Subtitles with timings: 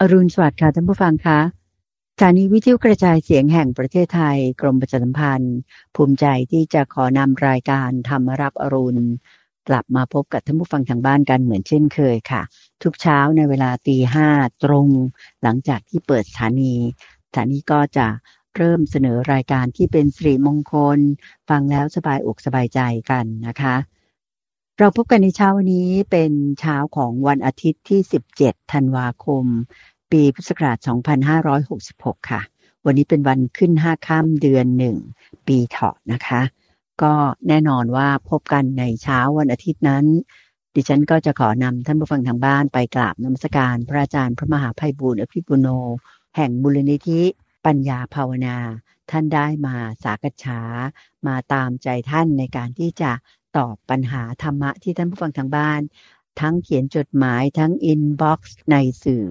[0.00, 1.40] อรุณสวัสดิ์ค่ะท่านผู้ฟังคะ
[2.16, 5.56] สถานีวิทยุกระจายเสียงแห่งประเทศไทย กรมประชาสัมพันธ์
[5.94, 9.02] ภูมิใจที่จะขอนำรายการธรรมรับอรุณ
[9.68, 12.42] กลับมาพบกับท่านผู้ฟังทางบ้านกันเหมือนเช่นเคยค่ะ
[12.82, 14.28] ทุกเช้าในเวลาตีห้า
[14.64, 14.88] ตรง
[15.42, 16.74] หลังจากที่เปิดสถานี
[17.28, 18.06] สถานีก็จะ
[18.56, 20.98] เริ่มเสนอรายการที่เป็นสิริมงคล
[21.48, 23.76] ฟังแล้วสบายอกสบายใจกันนะคะ
[24.80, 28.00] เราพบกันในเช้าวันนี้เป็นเช้าของวันอาทิตย์ที่
[28.36, 29.44] 17 ธันวาคม
[30.12, 30.78] ปีพุทธศักราช
[31.54, 32.40] 2566 ค่ะ
[32.84, 34.66] วันนี้เป็นวันขึ้น 5 ค่ำเดือน
[35.08, 36.40] 1 ปีเถาะนะคะ
[37.02, 37.14] ก็
[37.48, 40.04] แน่นอนว่าพบกันในเช้าวันอาทิตย์นั้น
[40.74, 45.68] ดิฉันก็จะขอนำท่านผู้ฟังทางบ้านไปกราบนมัสการพระอาจารย์พระมหาภัยบูร์อภิปุโน
[46.36, 47.22] แห่งมูลนิธิ
[47.66, 48.56] ปัญญาภาวนา
[49.10, 50.60] ท่านได้มาสากฉา
[51.26, 53.10] มาตามใจท่านในการที่จะ
[53.56, 55.80] ตอบปัญหาธรรมะที่ท่านผู้ฟังทางบ้าน
[56.40, 59.26] ทั้งเขียนจดหมายทั้งอินบ็อกซ์ในสื่อ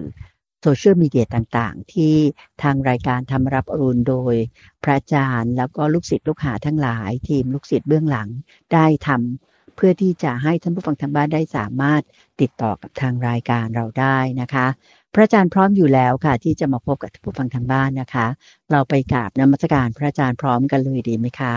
[0.62, 2.14] โซเชียลมีเดียต่างๆ ที่
[2.62, 4.34] ทางรายการธรรมะรับอรุณโดย
[4.82, 8.28] พระอาจารย์แล้วก็ลูกศิษย์ลูกหาทั้งหลาย ทีมลูกศิษย์เบื้องหลัง
[8.72, 12.02] ได้ทำเพื่อที่จะให้ท่านผู้ฟังทางบ้านได้สามารถ
[12.40, 14.66] ติดต่อกับทางรายการเราได้นะคะ
[15.14, 18.26] พระอาจารย์พร้อมอยู่แล้วค่ะ ที่จะมาพบกับท่านผู้ฟังทางบ้านนะคะ
[18.70, 21.54] เราไปกราบนมัสการพระอาจารย์พร้อมกันเลยดีไหมคะ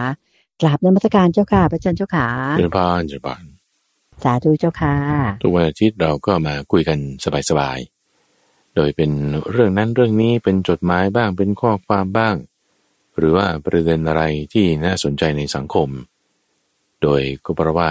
[0.62, 3.44] กราบนมัสการเจ้าค่ะพระอาจารย์เจ้าค่ะเจริญพรเจริญพร
[4.24, 4.96] สาธุเจ้าค่ะ
[5.44, 7.00] ทุกวันอาทิตย์เราก็มาคุยกัน
[7.50, 9.12] สบายๆ โดยเป็น
[9.52, 12.36] เรื่องนั้นเรื่องนี้เป็นจดหมายบ้างเป็นข้อความบ้าง
[13.18, 15.90] หรือว่าประเด็นอะไรที่น่าสนใจในสังคม
[17.02, 17.90] โดยก็เพราะว่า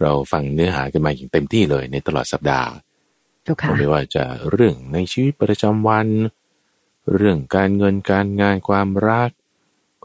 [0.00, 2.70] เราฟังเนื้อหากันมาอย่างเต็มที่เลยในตลอดสัปดาห์
[3.44, 6.08] เจ้าค่ะไม่ว่าจะเรื่องในชีวิตประจำวัน
[7.16, 9.30] เรื่องการเงินการงานความรัก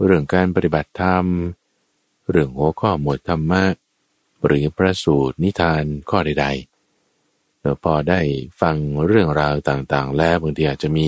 [0.04, 1.26] เรื่องการปฏิบัติธรรม
[2.30, 3.64] เรื่องหัวข้อหมวดธรรมะ
[4.46, 8.22] หรือพระสูตรนิทานข้อใดๆแล้วพอได้
[8.62, 8.76] ฟัง
[9.06, 11.08] เรื่องราวต่างๆ แล้วบางทีอาจจะมี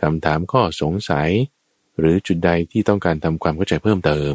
[0.00, 1.30] คำถามข้อสงสัย
[1.98, 4.34] หรือจุดใดที่ต้องการทำความเข้าใจเพิ่มเติม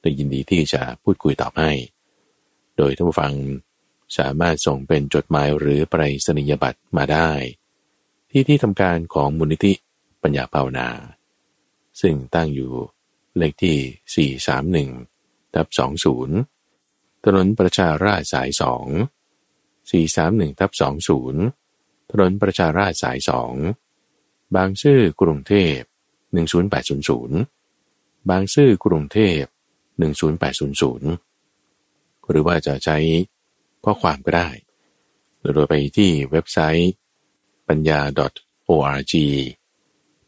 [0.00, 1.70] โดยยินดีที่จะพูดคุยตอบให้
[2.76, 3.34] โดยท่านผู้ฟัง
[4.18, 7.30] สามารถส่งเป็นจดหมายหรือไปรษณียบัตรมาได้
[8.30, 9.72] ที่ที่ทำการของมูลนิธิ
[10.22, 10.88] ปัญญาภาวนา
[12.00, 12.72] ซึ่งตั้งอยู่
[13.36, 14.30] เลขที่
[14.94, 15.15] 431
[15.56, 15.68] ทับ
[16.46, 18.58] 20 ถนนประชาราษฎร์สาย 2
[19.90, 20.70] 431ทับ
[21.40, 23.18] 20 ถนนประชาราษฎร์สาย
[23.86, 25.78] 2 บางซื่อกรุงเทพ
[26.44, 29.42] 10800 บางซื่อกรุงเทพ
[30.06, 32.98] 10800 หรือว่าจะใช้
[33.84, 34.48] ข้อความก็ได้
[35.54, 36.92] โดยไปที่เว็บไซต์
[37.68, 38.00] ปัญญา
[38.68, 39.14] .org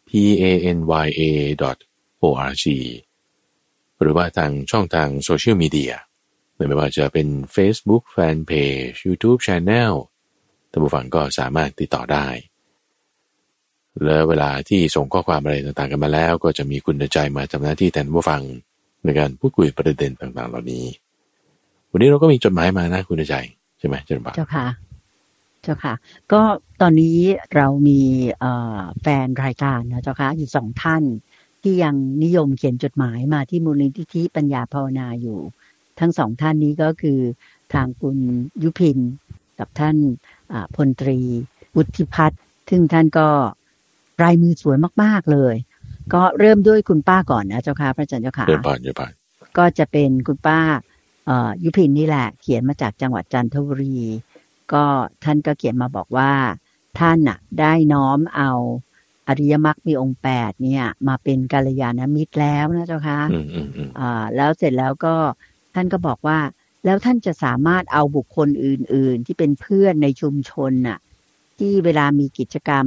[0.08, 0.10] p
[0.42, 0.44] a
[0.76, 1.22] n y a
[2.22, 2.64] org
[4.00, 5.94] หรือว่าทางช่องทางโซเชียลมีเดีย
[6.54, 9.92] ไม่ว่าจะเป็น Facebook Fanpage YouTube Channel
[10.70, 12.28] ท่านผู้ฟังก็สามารถติดต่อได้
[14.04, 18.42] และเวลาที่ส่งข้อความอะไรต่างๆกันมาแล้ว ก็จะมีคุณใจมาทำหน้าที่แทนผู้ฟัง
[19.04, 20.84] ในการพูดคุยประเด็นต่างๆ เหล่านี้
[21.90, 23.36] วันนี้เราก็มีจดหมายมานะคุณใจ
[23.78, 24.66] ใช่ไหมเจนบาเจ้าค่ะ
[25.62, 25.94] เจ้าค่ะ
[26.32, 26.40] ก็
[26.80, 27.18] ตอนนี้
[27.54, 28.00] เรามี
[29.02, 31.02] แฟนรายการนะเจ้าค่ะอยู่สองท่าน
[31.62, 35.38] ที่ยังนิยมเขียนจดหมายมาที่มูลนิธิปัญญาภาวนาอยู่
[36.00, 37.18] ทั้งสองท่านนี้ก็คือ
[37.74, 38.16] ทางคุณ
[38.62, 38.98] ยุพิน
[39.58, 39.96] กับท่าน
[40.76, 41.18] พลตรี
[41.76, 43.28] วุฒิพัฒน์ซึ่งท่านก็
[44.22, 45.54] รายมือสวยมาก ๆ เลย
[46.14, 49.12] ก็เริ่มด้วยคุณป้าก่อนนะเจ้าค่ะพระอาจารย์เจ้าค่ะเดินผ่านเดินผ่าน
[49.58, 50.60] ก็จะเป็นคุณป้า
[51.62, 53.98] ยุพินนี่แหละ เขียนมาจากจังหวัดจันทบุรี
[54.72, 54.84] ก็
[55.24, 56.32] ท่านก็เขียนมาบอกว่า
[56.98, 58.50] ท่านน่ะ ได้น้อมเอา
[59.28, 63.20] อริยมรรคมีองค์แปดเนี่ย มาเป็นกัลยาณมิตรแล้วนะเจ้าค่ะ
[63.98, 65.14] อ่าแล้วเสร็จแล้วก็
[65.74, 66.38] ท่านก็บอกว่า
[66.84, 70.98] แล้วท่านจะสามารถเอาบุคคลอื่น ๆ ที่เป็นเพื่อนในชุมชนน่ะ
[71.58, 72.86] ที่เวลามีกิจกรรม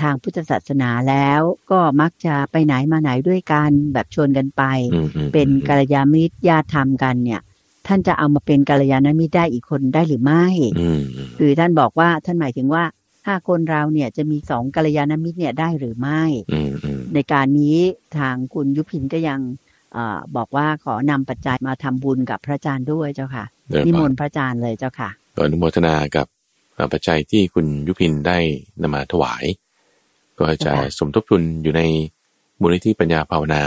[0.00, 4.62] ทางพุทธศาสนาแล้วก็มักจะไปไหนมาไหนด้วยกันแบบชวนกันไป
[5.32, 7.40] เป็นกัลยาณมิตรญาติธรรมกันเนี่ย
[7.86, 10.46] ท่านจะเอามาเป็นกัลยาณมิตรได้อีกคนได้หรือไม่
[11.38, 12.84] คือท่านบอกว่าท่านหมายถึงว่า
[13.26, 16.22] ถ้าคนเราเนี่ยจะมีสองกัลยาณมิตรเนี่ยได้หรือไม่
[17.14, 17.78] ในการนี้
[18.18, 19.40] ทางคุณยุพินก็ยัง
[19.96, 19.98] อ
[20.36, 23.44] บอกว่าขอนำปัจจัยมาทำบุญกับพระอาจารย์ด้วยเจ้าค่ะ
[23.86, 26.26] นิมนต์พระอาจารย์เลยเจ้าค่ะก็อนุโมทนากับ
[26.92, 28.38] ปัจจัยที่คุณยุพินได้
[28.82, 29.44] นำมาถวาย
[30.38, 31.82] ก็จะสมทบทุนอยู่ใน
[32.60, 33.62] มูลนิธิปัญญาภาวนา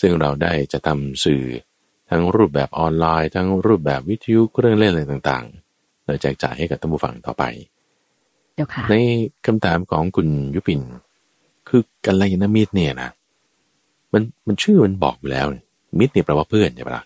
[0.00, 1.44] ซึ่งเราได้จะทำสื่อ
[2.10, 7.44] ทั้งรูปแบบออนไลน์ ทั้งรูปแบบวิทยุเครื่องเล่นอะไรต่างๆเราแจกจ่ายให้กับท่านผู้ฟังต่อไป
[8.90, 8.94] ใน
[9.46, 10.80] คำถามของคุณยุพิน
[11.68, 13.10] คือกัลยาณมิตรเนี่ยนะ
[14.12, 15.46] มันมันชื่อมันบอกอยู่แล้ว
[15.98, 17.04] มิตรเนี่ยแปลว่าเพื่อนใช่ปะล่ะ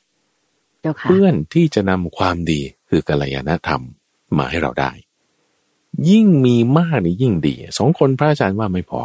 [1.09, 3.83] เพื่อนที่จะนำความดีคือกัลยาณธรรม
[4.39, 4.91] มาให้เราได้
[6.11, 9.01] ยิ่งมีมากนี่ยิ่งดีสองคนพระอาจารย์ว่าไม่พอ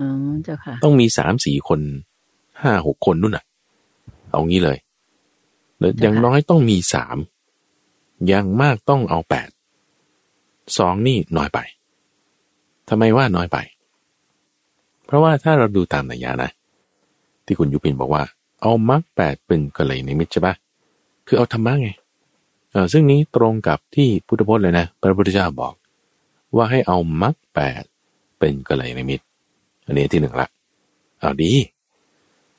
[0.00, 1.80] อ๋อเจ้าค่ะ ต้องมีสามสี่คน
[2.60, 3.44] ห้าหกคนนู่นน่ะ
[4.30, 4.78] เอางี้เลย
[5.78, 7.16] แล้วอย่างน้อยต้องมีสาม
[8.26, 9.48] อย่างมากต้องเอาแปด
[10.78, 11.58] สองนี่น้อยไป
[12.88, 13.58] ทำไมว่าน้อยไป
[15.06, 16.50] เพราะว่าถ้าเราดูตามนัยยะนะ
[17.46, 18.22] ที่คุณยุพินบอกว่า
[18.62, 20.54] เอามรรคแปดเป็นกเลยในมิตรใช่ปะ
[21.26, 21.90] คือเอาธรรมะไง
[22.70, 25.74] เออซึ่งนี้ตรงกับที่พุทธพจน์เลยนะ พระพุทธเจ้าบอก
[26.56, 27.82] ว่าให้เอามรรคแปด
[28.38, 29.24] เป็นกเลยในมิตร
[29.86, 30.48] อันนี้ที่หนึ่งละ
[31.20, 31.52] เอาดี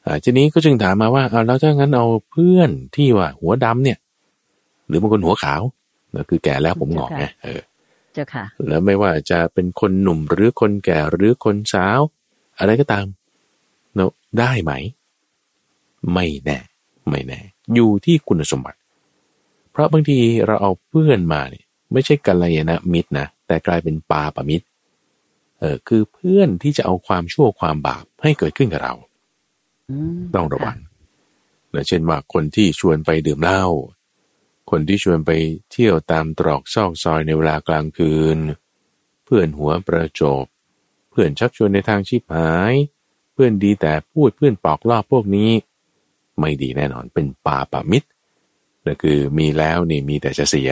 [0.05, 3.97] อาทีนี้ก็จึงถามมาว่าเอาแล้วถ้างั้นเอาเพื่อนที่ว่าหัวดำเนี่ย
[4.87, 5.61] หรือบางคนหัวขาว
[6.15, 7.61] ก็คือแก่แล้วผมหงอกไงเออ
[8.13, 11.99] เจ้าค่ะ แล้วไม่ว่าจะเป็นคนหนุ่มหรือคนแก่หรือคนสาว
[12.59, 13.05] อะไรก็ตาม
[13.95, 14.71] เนาะได้ไหม
[16.13, 16.59] ไม่แน่
[17.09, 17.39] ไม่แน่
[17.73, 18.79] อยู่ที่คุณสมบัติ
[19.71, 24.65] เพราะบางทีเราเอาเพื่อนมาเนี่ยไม่ใช่กัลยาณมิตรนะแต่กลายเป็นปาปมิตร
[25.59, 28.93] เออคือเพื่อนที่จะเอาความชั่วความบาปให้เกิดขึ้นกับเรา
[29.89, 30.77] อืมต้องระวัง
[31.73, 33.63] นะเช่นว่าคนที่ชวนไปดื่มเหล้า
[34.71, 35.31] คนที่ชวนไป
[35.71, 38.37] เที่ยวตามตรอกซอกซอยในเวลากลางคืน
[39.25, 40.45] เพื่อนหัวประจบ
[41.11, 42.73] เพื่อนชักชวนในทางชีพหาย
[43.33, 45.51] เพื่อนดีแต่พูดเพื่อนปอกลอบพวกนี้
[46.39, 48.07] ไม่ดีแน่นอนเป็นปาปามิตร
[48.85, 50.69] นั่นคือมีแล้วนี่มีแต่จะเสีย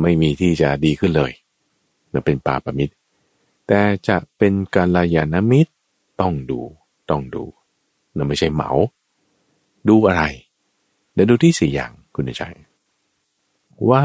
[0.00, 1.32] ไม่มีที่จะดีขึ้นเลย
[2.12, 2.94] นั่นเป็นปาปามิตร
[3.66, 5.72] แต่จะเป็นการลายานมิตร
[6.20, 6.60] ต้องดู
[7.10, 7.44] ต้องดู
[8.16, 8.70] นั่นไม่ใช่เหมา
[9.88, 10.22] ดูอะไร
[11.12, 12.54] เดี๋ยวดูที่สี่อย่างคุณชัย
[13.90, 14.02] ว่า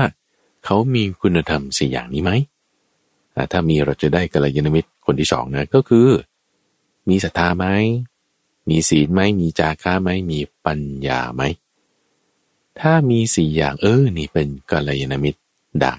[0.66, 2.32] เขามีคุณธรรมสี่อย่างนี้ไหม
[3.52, 6.08] ถ้ามีเราจะได้กัลยาณมิตรคนที่สองนะก็คือ
[7.10, 7.66] มีศรัทธาไหม
[8.70, 11.42] มีศีลไหม มีจาระไหม มีปัญญาไหม
[12.80, 15.40] ถ้ามีสี่อย่างเออ นี่เป็นกัลยาณมิตร
[15.82, 15.96] ได้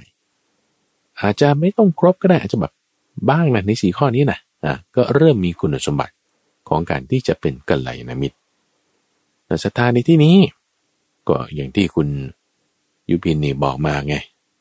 [1.21, 2.73] อาจจะไม่ต้องครบก็ได้อาจจะแบบ
[3.29, 6.15] บ้างนะในสี่ข้อนี้นะอะก็เริ่มมีคุณสมบัติ
[6.69, 8.37] ของการที่จะเป็นกัลยาณมิตร
[9.65, 10.37] ศรัทธาในที่นี้
[11.29, 12.09] ก็อย่างที่คุณ
[13.11, 14.15] ยุพินนี่บอกมาไง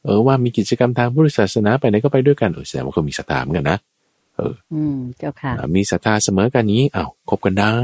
[0.04, 3.78] เออว่ามีกิจกรรมทางพุทธศาสนาไปไหนก็ไปด้วยกันเออแสดงว่าเขามีศรัทธาเหมือนกันนะ
[4.74, 7.76] อืมเจ้าค่ะอ่ามีศรัทธาเสมอกันนี้อ้าวคบกันได้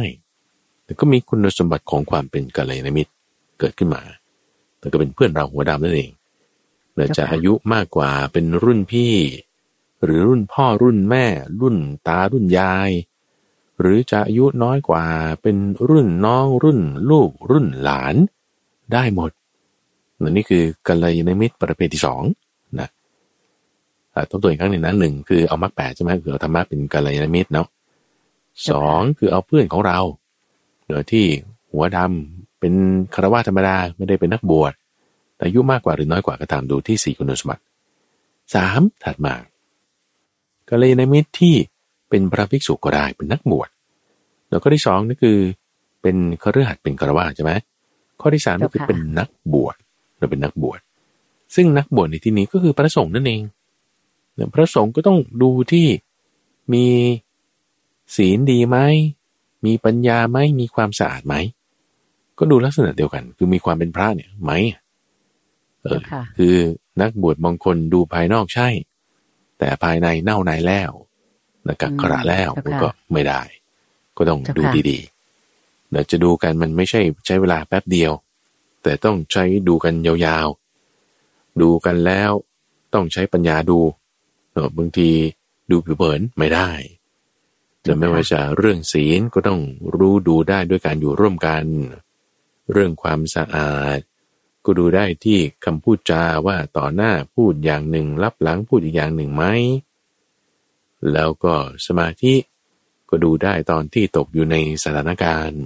[0.86, 3.12] แต่ก็มีคุณสมบัติของความเป็นกัลยาณมิตร
[3.60, 4.02] เกิดขึ้นมา
[4.80, 6.12] แต่ก็เป็นเพื่อนเราหัวดำนั่นเอง
[6.94, 9.14] เนื่องจากเจ้าค่ะอายุมากกว่าเป็นรุ่นพี่
[10.04, 11.26] หรือรุ่นพ่อรุ่นแม่
[11.62, 11.78] รุ่น
[12.08, 12.90] ตารุ่นยาย
[13.80, 15.06] หรือจะอายุน้อยกว่า
[15.42, 15.58] เป็น
[15.90, 16.80] รุ่นน้องรุ่น
[17.10, 18.16] ลูกรุ่นหลาน
[18.94, 19.41] ได้หมดและ
[20.30, 22.22] นี่คือกัลยาณมิตรประเภทที่สอง
[22.80, 22.90] นะ
[24.14, 27.68] อ่าต้องตัวอีกครั้งหนึ่งนะหนึ่งคือเอามรรคแปดใช่ไหมคือเอาธรรมะเป็นกัลยาณมิตรเนาะ
[28.70, 30.00] สองคือเอาเพื่อนของเรา
[30.90, 31.26] โดยที่
[31.72, 32.74] หัวดำเป็น
[33.14, 34.74] คารวะธรรมดาไม่ได้เป็นนักบวช
[35.36, 37.64] แต่อายุมากกว่าหรือน้อยกว่าก็ตามดูที่สี่คุณสมบัติ
[38.56, 39.36] สามถัดมา
[40.70, 41.56] กัลยาณมิตรที่
[42.10, 43.70] เป็นพระภิกษุก็ได้เป็นนักบวช
[44.50, 45.38] แล้วก็ที่สองนั่นคือ
[46.02, 47.52] เป็นคฤหัสถ์เป็นคารวะใช่ไหม
[48.22, 49.76] ข้อที่สามก็คือเจ้าค่ะเป็นนักบวช
[50.22, 50.80] เราเป็นนักบวช
[51.56, 53.42] ซึ่งนักบวชในที่นี้ก็คือพระสงฆ์นั่นเอง
[54.36, 55.88] เนี่ยพระสงฆ์ก็ต้องดูที่
[56.74, 56.86] มี
[58.16, 58.78] ศีลดีไหม
[59.66, 61.36] มีปัญญาไหม มีความสะอาดไหม
[62.38, 64.52] ก็ดูลักษณะเดียวกัน คือมีความเป็นพระเนี่ยไหม
[65.82, 66.56] เออเจ้าค่ะคือ
[67.02, 68.68] นักบวชบางคนดูภายนอกใช่
[69.60, 70.92] แต่ภายในเน่าในแล้ว
[71.68, 73.42] นะกักขระแล้วเจ้าค่ะก็ไม่ได้
[74.18, 78.12] ก็ต้องเจ้าดูค่ะดีๆเดี๋ยวจะดูกันมันไม่ใช่ใช้เวลาแป๊บเดียว
[78.84, 82.32] แต่ต้องใช้ดูกันยาวๆ ดูกันแล้ว
[82.94, 83.80] ต้องใช้ปัญญาดู
[84.52, 85.10] เออบางที
[85.72, 86.70] ดูผิวเผินไม่ได้
[87.82, 89.62] แต่ไม่ว่าจะเรื่องศีลก็ต้อง
[89.96, 91.66] รู้ดูได้ด้วยการอยู่ร่วมกัน
[92.72, 94.00] เรื่องความสะอาด
[94.66, 99.44] ก็ดูได้ที่คำพูดจาว่าต่อหน้าพูดอย่างหนึ่งรับหลังพูดอีกอย่างหนึ่งไหม
[101.14, 102.36] แล้วก็สมาธิ
[103.10, 105.64] ก็ดูได้ตอนที่ตกอยู่ในสถานการณ์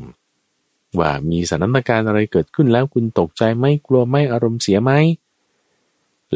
[1.00, 4.92] ว่ามีสถานการณ์อะไรเกิดขึ้นแล้วคุณตกใจไหมกลัวไหมอารมณ์เสียไหม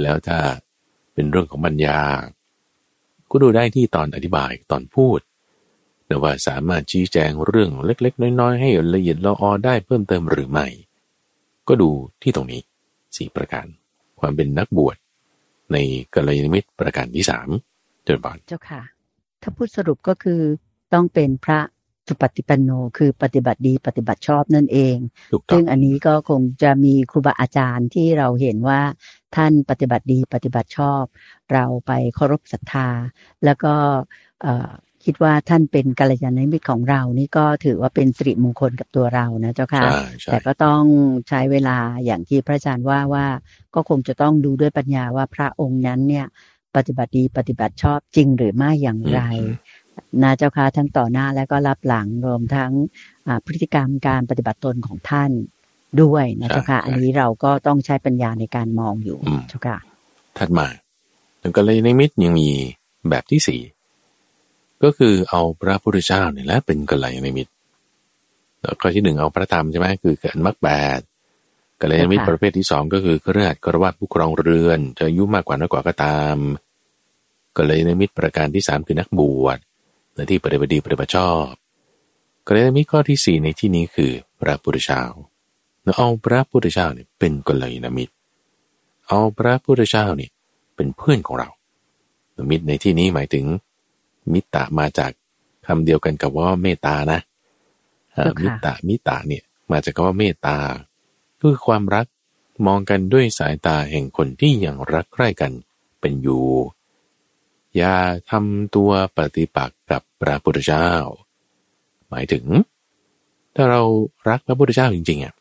[0.02, 0.40] แล้วถ้า
[1.14, 2.00] เป็นเรื่องของปัญญา
[3.32, 5.20] ก็ดูได้ที่ตอนอธิบายตอนพูด
[6.08, 10.68] แต่ว่าสามารถชี้แจงเรื่องเล็ก ๆ น้อย ๆ ให้ละเอียดละออได้เพิ่มเติมหรือไม่
[11.68, 11.90] ก็ดู
[12.22, 12.62] ที่ตรงนี้
[13.18, 13.66] สี่ประการ
[14.20, 14.98] ความเป็นนักบวช
[15.72, 15.78] ใน
[16.14, 17.50] กัลยาณมิตรประการที่สาม
[18.04, 18.82] เจริญบานเจ้าค่ะ
[19.42, 20.42] ถ้าพูดสรุปก็คือ
[20.94, 21.60] ต้องเป็นพระ
[22.10, 24.98] สุปฏิปันโนคือปฏิบัติดีปฏิบัติชอบนั่นเอง
[25.34, 28.82] ถูกต้อซึ่งงอันนี้ก็คงจะมีครูบาอาจารย์ที่เราเห็นว่า
[29.36, 31.04] ท่านปฏิบัติดีปฏิบัติชอบ
[31.54, 32.90] เราไปเคารพศรัทธา
[33.46, 33.74] แล้วก็
[34.42, 34.72] เอ่อ
[35.06, 40.84] คิดว่าท่านเป็นกัลยาณมิตรของเรานี่ก็ถือว่าเป็นสิริมงคลกับตัวเรานะเจ้าค่ะใช่ใช่แต่ก็ต้อง
[41.30, 43.28] ใช้เวลาอย่างที่พระอาจารย์ว่าว่า
[43.76, 46.26] ก็คงจะต้องดูด้วยปัญญาว่าพระองค์นั้นเนี่ย
[46.76, 49.22] ปฏิบัติดีปฏิบัติชอบจริงหรือไม่อย่างไร
[50.24, 52.72] นะเจ้าค่ะทั้งต่อหน้าและก็รับหลังรวมทั้ง
[53.46, 55.32] พฤติกรรมการปฏิบัติตนของท่าน
[56.02, 59.18] ด้วยนะเจ้าค่ะอันนี้เราก็ต้องใช้ปัญญาในการมองอยู่
[59.50, 59.78] เจ้าค่ะ
[60.38, 60.68] ถัดมา
[61.42, 62.50] ถึงก็เลยในมิตรยังมี
[63.10, 63.62] แบบที่สี่
[64.84, 67.52] ก็คือเอาพระพุทธเจ้าเนี่ยแหละเป็นกัลยาณมิตร
[68.62, 71.00] แล้วก็ที่หนึ่งเอาพระธรรมใช่ไหมคือเกิดมรรคแปด
[71.82, 76.36] กัลยาณมิตรประเภทที่สองก็คือเครือขัดกระวัดผู้ครองเรือน จะอายุมากกว่าน้อยกว่าก็ตาม
[77.58, 79.60] กัลยาณมิตรประการที่สามคือนักบวช
[80.20, 81.46] และที่ปฏิบัติดีปฏิบัติชอบ
[82.48, 85.04] กัลยาณมิข้อที่สี่ในที่นี้คือพระพุทธเจ้า
[85.84, 88.14] เราเอาพระพุทธเจ้าเนี่ยเป็นกัลยาณมิตร
[89.08, 90.32] เอาพระพุทธเจ้าเนี่ย
[90.76, 91.50] เป็นเพื่อนของเรา
[92.50, 93.46] มิตรในที่นี้หมายถึง
[94.34, 95.12] มิตรมาจาก
[95.68, 97.20] คำเดียวกันกับว่าเมตตานะ
[98.42, 100.58] มิตรมิตรเนี่ยมาจากคำว่าเมตตา
[101.40, 102.06] คือความรัก
[102.66, 105.52] มองกันด้วยสายตาแห่งคนที่ยังรักใคร่กัน
[106.00, 106.46] เป็นอยู่
[107.78, 107.96] อย่า
[108.32, 110.90] ทำตัวปฏิปักษ์กับพระพุทธเจ้า
[112.10, 112.46] หมายถึง
[113.56, 113.82] ถ้าเรา
[114.30, 115.36] รักพระพุทธเจ้าจริงๆอะ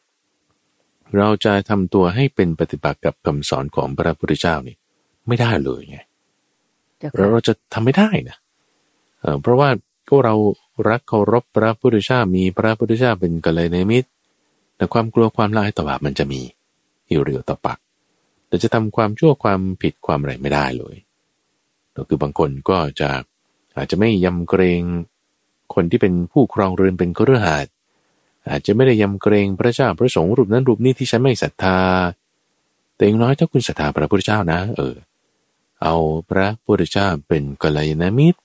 [1.16, 4.76] เราจะทำตัวให้เป็นปฏิปักษ์กับคำสอนของพระพุทธเจ้านี่
[5.28, 5.98] ไม่ได้เลยไง
[7.16, 8.36] เราจะทำไม่ได้นะ
[9.42, 9.68] เพราะว่า
[10.08, 10.34] ก็เรา
[10.88, 14.08] รักเคารพพระพุทธเจ้ามีพระพุทธเจ้าเป็นกัลยาณมิตร
[14.76, 16.40] แต่ความกลัวความลายต่อบาปมันจะมี
[17.10, 17.78] อยู่เรียวต่อปัก
[18.48, 20.96] แต่จะทำความชั่วความผิดความอะไรไม่ได้เลย
[21.98, 23.10] ก็คือบางคนก็จะ
[23.76, 24.82] อาจจะไม่ยำเกรง
[25.74, 27.64] คนที่เป็นผู้ครองเรือนเป็นเครือข่าย
[28.50, 31.78] อาจจะไม่ได้ยำเกรงพระเจ้าพระสงฆ์รูปนั้นรูปนี้ที่ฉันไม่ศรัทธา
[32.94, 34.96] แต่อย่างน้อยถ้าคุณศรัทธาพระพุทธเจ้านะ เออ
[35.82, 35.94] เอา
[36.30, 38.40] พระพุทธเจ้าเป็นกัลยาณมิตร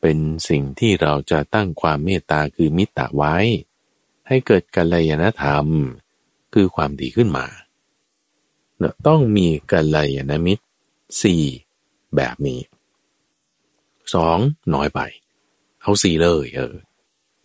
[0.00, 3.36] เป็นสิ่งที่เราจะตั้งความเมตตาคือมิตรไว้
[4.28, 5.66] ให้เกิดกัลยาณธรรม
[6.54, 7.46] คือความดีขึ้นมา
[8.78, 10.64] เนะต้องมีกัลยาณมิตร
[11.22, 11.44] สี่
[12.16, 12.60] แบบนี้
[14.14, 14.38] สอง
[14.74, 15.00] น้อยไป
[15.82, 16.74] เอาสี่เลย เออ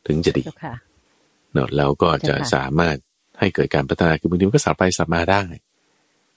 [0.07, 0.43] ถึงจะดี
[1.53, 2.95] เนอะแล้วก็จะสามารถ
[3.39, 5.43] ให้เกิดการพัฒนาคือบางทีมันก็สับไปสับมาได้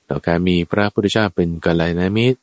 [0.07, 2.41] แล้วการมีพระพุทธเจ้าเป็นกัลยาณมิตร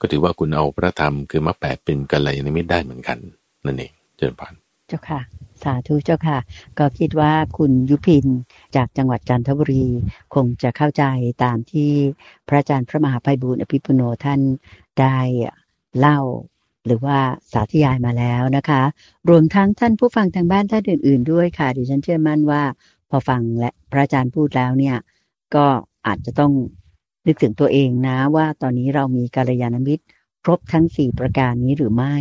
[0.00, 3.18] ก็ถือว่าคุณเอาพระธรรมคือมรรคแปดเป็นกัลยาณมิตรได้เหมือนกัน
[3.64, 4.54] นั่นเองเจริญพร
[4.88, 5.20] เจ้าค่ะ
[5.64, 6.38] สาธุเจ้าค่ะ
[6.78, 8.26] ก็คิดว่าคุณยุพิน
[8.76, 9.86] จากจังหวัดจันทบุรี
[10.34, 11.04] คงจะเข้าใจ
[11.44, 11.90] ตามที่
[12.48, 14.40] พระอาจารย์พระมหาภัยบุญอภิปุโนท่าน
[15.00, 15.18] ได้
[15.98, 16.20] เล่า
[16.86, 17.18] หรือว่า
[17.52, 18.82] สาธยายมาแล้วนะคะ
[19.28, 22.62] รวมทั้งท่านผู้ฟังทางบ้านท่านอื่น ๆ ด้วยค่ะดิฉันเชื่อมั่นว่า
[23.10, 24.96] พอฟังและพระอาจารย์พูดแล้วเนี่ย
[25.54, 25.66] ก็
[26.06, 26.52] อาจจะต้อง
[27.26, 30.04] นึกถึงตัวเองนะว่าตอนนี้เรามีกัลยาณมิตร
[30.44, 32.16] ครบทั้งสี่ประการนี้หรือไม่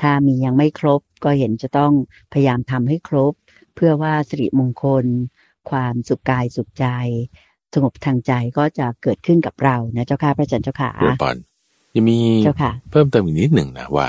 [0.00, 1.92] ถ้ามียังไม่ครบก็เห็นจะต้อง
[2.32, 3.32] พยายามทำให้ครบ
[3.74, 5.04] เพื่อว่าสิริมงคล
[5.70, 6.86] ความสุขกายสุขใจ
[7.74, 11.36] สงบทางใจก็จะเกิดขึ้นกับเรานะเจ้าค่ะพระอาจารย์เจ้าค่ะเดี๋ยวปอน
[11.94, 12.18] ยังมี
[12.90, 14.08] เพิ่มเติมอีกนิดหนึ่งนะว่า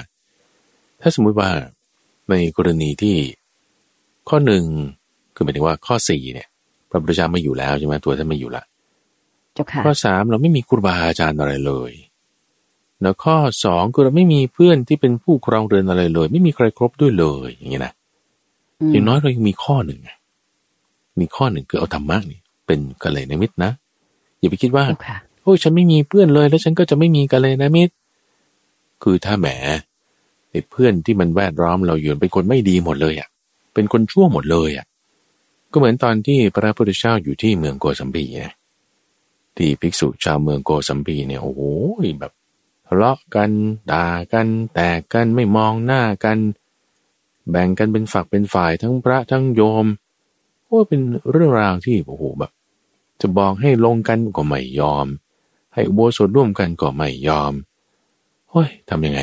[1.01, 1.49] ถ้าสมมุติว่า
[2.29, 3.15] ในกรณีที่
[4.29, 4.63] ข้อหนึ่ง
[5.35, 6.47] คือหมายถึงว่าข้อสี่เนี่ย
[6.89, 8.63] พระพุทธเจ้าไม่อยู่แล้วใช่ไหมตัวท่านไม่อยู่ละ
[9.85, 11.91] ข้อสามเราไม่มีครูบาอาจารย์อะไรเลย
[13.01, 17.93] แล้วข้อสองคือเราไม่มีเพื่อนที่เป็นผู้ครองเรือนอะไรเลย ไม่มีใครครบด้วยเลย อย่างนี้นะ
[18.91, 19.99] อย่างน้อยเรายังมีข้อหนึ่ง
[21.19, 23.71] มีข้อหนึ่งคือเอาธรรมะนี่เป็นกัลยาณมิตรนะ
[24.39, 24.85] อย่าไปคิดว่า
[25.43, 27.93] โอ้ยฉันไม่มีเพื่อนเลย แล้วฉันก็จะไม่มีกัลยาณมิตร
[29.03, 29.47] คือถ้าแหม
[30.51, 33.29] ไอ้เพื่อนที่มันแวดล้อมเราอยู่เป็นคนไม่ดีหมดเลยอะ
[33.73, 34.85] เป็นคนชั่วหมดเลยอะ
[35.71, 38.43] ก็เหมือนตอนที่พระพุทธเจ้าอยู่ที่เมืองโกสัมพีไง
[39.55, 41.61] ที่ภิกษุชาวเมืองโกสัมพีเนี่ยโอ้โห
[42.19, 42.44] แบบทะ
[42.95, 43.51] เลาะกัน
[43.91, 46.37] ด่ากันแตกกันไม่มองหน้ากัน
[47.49, 49.85] แบ่งกันเป็นฝักเป็นฝ่ายทั้งพระทั้งโยม
[50.65, 52.51] โอ้เป็นเรื่องราวที่โอ้โหแบบ
[53.21, 55.07] จะบอกให้ลงกันก็ไม่ยอม
[55.73, 57.53] ให้อุโบสถร่วมกันก็ไม่ยอม
[58.49, 59.21] โอ้ยทำยังไง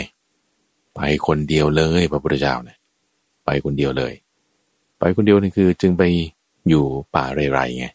[0.94, 2.78] ไปคนเดียวเลยพระพุทธเจ้าเนี่ย
[3.44, 4.12] ไปคนเดียวเลย
[4.98, 6.02] ไปคนเดียวนี่คือ จึงไป
[6.68, 7.86] อยู่ป่าไรๆไง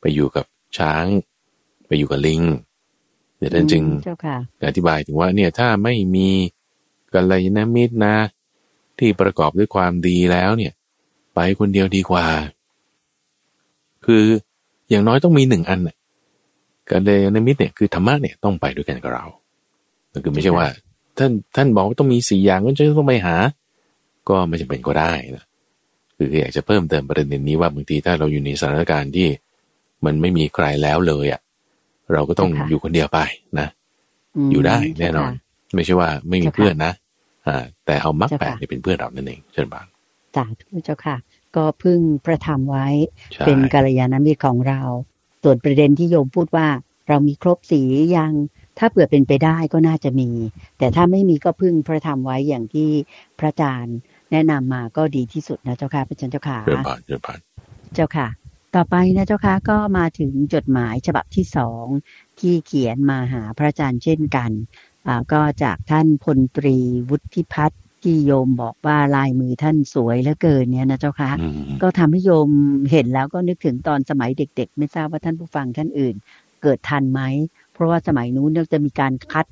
[0.00, 0.44] ไปอยู่กับ
[0.78, 1.04] ช้าง
[1.86, 2.42] ไปอยู่กับลิง
[3.40, 3.82] เดี๋ยวท่านจึง
[4.68, 6.28] อธิบายถึงว่าเนี่ยถ้าไม่มี
[7.14, 8.16] กัลยาณมิตรนะ
[8.98, 10.72] ที่ประกอบด้วยความดีแล้วเนี่ย
[11.34, 12.26] ไปคนเดียวดีกว่า
[14.06, 14.24] คือ
[14.90, 15.80] อย่างน้อยต้องมีหนึ่งอัน
[16.90, 19.26] กัลยาณมิตรเนี่ยคือธรรมะเนี่ยต้องไปด้วยกันกับเรา
[20.24, 20.66] คือไม่ใช่ว่า
[21.18, 23.36] ท่านท่านบอกว่าต้องมีสี่อย่างก็จะต้องไปหา
[24.28, 25.44] ก็ไม่จำเป็นก็ได้นะ
[26.16, 29.28] คืออยากจะเพิ่มเติมประเด็นนี้ว่าบางทีถ้าเราอยู่ในสถานการณ์ที่
[30.04, 31.40] มันไม่มีใครแล้วเลยอะ
[32.12, 33.18] เราก็ต้องอยู่คนเดียวไป
[33.58, 33.68] นะ
[34.52, 35.30] อยู่ได้แน่นอน
[35.74, 36.92] ไม่ใช่ว่าไม่มีเพื่อนนะ
[37.46, 39.86] อ่าแต่เอามรรคแปดเป็นเพื่อนเรานั่นเองเชิญบาง
[40.36, 41.16] สาธุเจ้าค่ะ
[41.56, 42.88] ก็พึ่งพระธรรมไว้
[43.46, 44.80] เป็นกัลยาณมิตรของเรา
[45.42, 46.68] ส่วนประเด็นที่โยมพูดว่า
[47.08, 47.82] เรามีครบสี
[48.16, 48.32] ยัง
[48.78, 50.30] ถ้าเผื่อเป็นไปได้ก็น่าจะมี
[50.78, 52.90] แต่ถ้าไม่มีก็พึ่งพระธรรมไว้อย่างที่
[53.38, 53.96] พระอาจารย์
[54.32, 57.38] แนะนำมาก็ดีที่สุดนะเจ้าค่ะพระอาจารย์เจ้าค่ะเจริญพรเจริญพร
[57.94, 58.26] เจ้าค่ะ
[58.74, 61.86] ต่อไปนะเจ้าค่ะก็มาถึงจดหมายฉบับที่สอง
[62.40, 64.50] ที่เขียนมาหาพระอาจารย์เช่นกัน
[65.06, 66.76] อ่าก็จากท่านพลตรี
[67.08, 72.50] วุฒิพัฒน์ที่โยมบอกว่าลายมือท่านสวยเหลือเกินเนี่ยนะเจ้าค่ะอืมก็ทำให้โยม
[72.90, 76.14] เห็นแล้วก็นึกถึงตอนสมัยเด็ก ๆ ไม่ทราบว่าท่านผู้ฟังท่านอื่น
[76.62, 77.20] เกิดทันไหม
[77.72, 79.46] เพราะว่าสมัยนู้นเนี่ยจะมีการคัด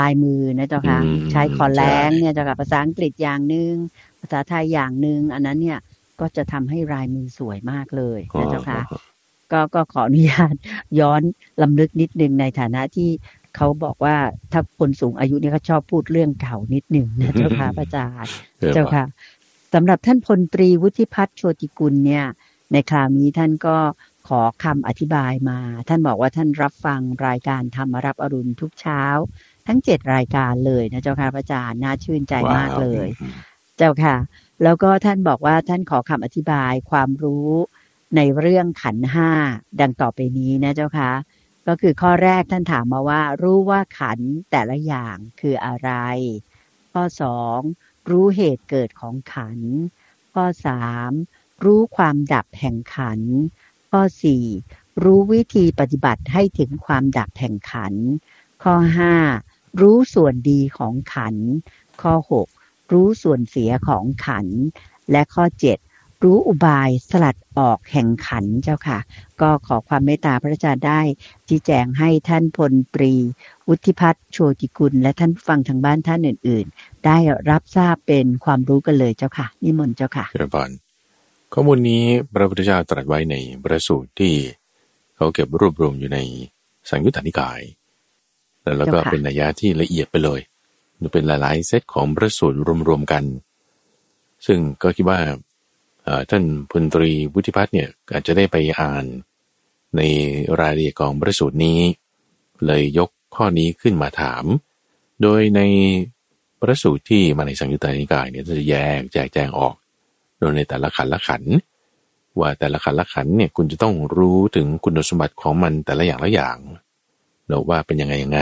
[0.00, 3.72] ลายมือนะเจ้าค่ะอืมใช้คอแรงใช่เนี่ยเจ้าค่ะภาษาอังกฤษอย่างหนึ่ง
[4.20, 5.78] ภาษาไทยอย่างหนึ่งอันนั้นเนี่ย
[6.20, 8.82] ก็จะทำให้ลายมือสวยมากเลยนะเจ้าค่ะ
[9.52, 10.54] ก็ก็ขออนุญาต
[11.00, 11.22] ย้อน
[11.62, 13.10] ลำลึกนิดนึงในฐานะที่
[13.56, 14.16] เขาบอกว่า
[14.52, 19.04] ถ้าคนสูงอายุเนี่ยเขาชอบพูดเรื่องเก่านิดหนึ่งนะเจ้าค่ะพระอาจารย์จริญพรเจ้าค่ะ
[19.74, 22.24] สำหรับท่านพลตรีวุฒิพัฒน์โชติกุลเนี่ย
[22.72, 23.76] ในคราวนี้ท่านก็
[24.28, 25.58] ขอคำอธิบายมา
[25.88, 29.02] ท่านบอกว่าท่านรับฟังรายการธรรมรับอรุณทุกเช้า
[29.66, 33.34] ทั้งเจ็ดรายการเลยนะเจ้าค่ะพระอาจารย์น่าชื่นใจมากเลยอืม
[33.78, 34.16] เจ้าค่ะ
[34.62, 37.50] แล้วก็ท่านบอกว่าท่านขอคำอธิบายความรู้
[38.16, 39.30] ในเรื่องขันห้า
[39.80, 41.12] ดังต่อไปนี้นะเจ้าค่ะ
[41.66, 44.18] ก็คือข้อแรกท่านถามมาว่า รู้ว่าขัน
[44.50, 45.90] แต่ละอย่างคืออะไร
[46.92, 47.58] ข้อสอง
[48.10, 49.58] รู้เหตุเกิดของขัน
[50.32, 51.10] ข้อสาม
[51.64, 53.20] รู้ความดับแห่งขัน
[53.90, 54.44] ข้อสี่
[55.02, 57.94] รู้วิธีปฏิบัติให้ถึงความดับแห่งขัน
[58.62, 59.14] ข้อห้า
[59.80, 61.36] รู้ส่วนดีของขัน
[62.02, 62.48] ข้อหก
[62.92, 64.60] รู้ส่วนเสียของขันธ์
[65.10, 68.98] และข้อ 7 รู้อุบายสลัดออกแห่งขันธ์เจ้าค่ะ
[69.40, 71.00] ก็ขอความเมตตาพระอาจารย์ได้
[71.48, 73.14] ชี้แจงให้ท่านพลปรี
[73.68, 77.18] วุฒิพัฒน์โชติกุล และท่านผู้ฟังทางบ้านท่านอื่น ๆ ได้
[77.50, 80.70] รับทราบเป็นความรู้กันเลยเจ้าค่ะ นิมนต์เจ้าค่ะเจริญพร
[81.52, 82.02] ข้อมูลนี้
[82.34, 84.34] พระพุทธเจ้าตรัสไว้ในพระสูตรที่
[85.16, 86.18] เขาเก็บรวบรวมอยู่ใน
[86.90, 87.60] สังยุตตนิกาย
[88.62, 90.40] แล้วแล้วก็เจ้าค่ะเป็นนัยยะที่ละเอียดไปเลย
[91.12, 93.24] เป็นหลาย ๆ เซตของพระสูตรรวม ๆ กัน
[94.46, 95.20] ซึ่งก็คิดว่า
[96.30, 99.04] ท่านพลตรีวุฒิพัฒน์เนี่ยอาจจะได้ไปอ่าน
[99.96, 100.00] ใน
[100.60, 101.80] รายละเอียดของพระสูตรนี้
[102.66, 104.44] เลยยกข้อนี้ขึ้นมาถาม
[105.22, 105.60] โดยใน
[106.60, 109.74] พระสูตรที่มาในสังยุตตนิกายเนี่ยจะแยกแจกแจงออก
[110.38, 111.42] โดยในแต่ละขันละขัน
[112.38, 116.56] ว่าแต่ละขันละขันเนี่ยคุณจะต้องรู้ถึงคุณสมบัติของมันแต่ละอย่างละอย่าง
[117.46, 118.40] เนอะว่าเป็นยังไงยังไง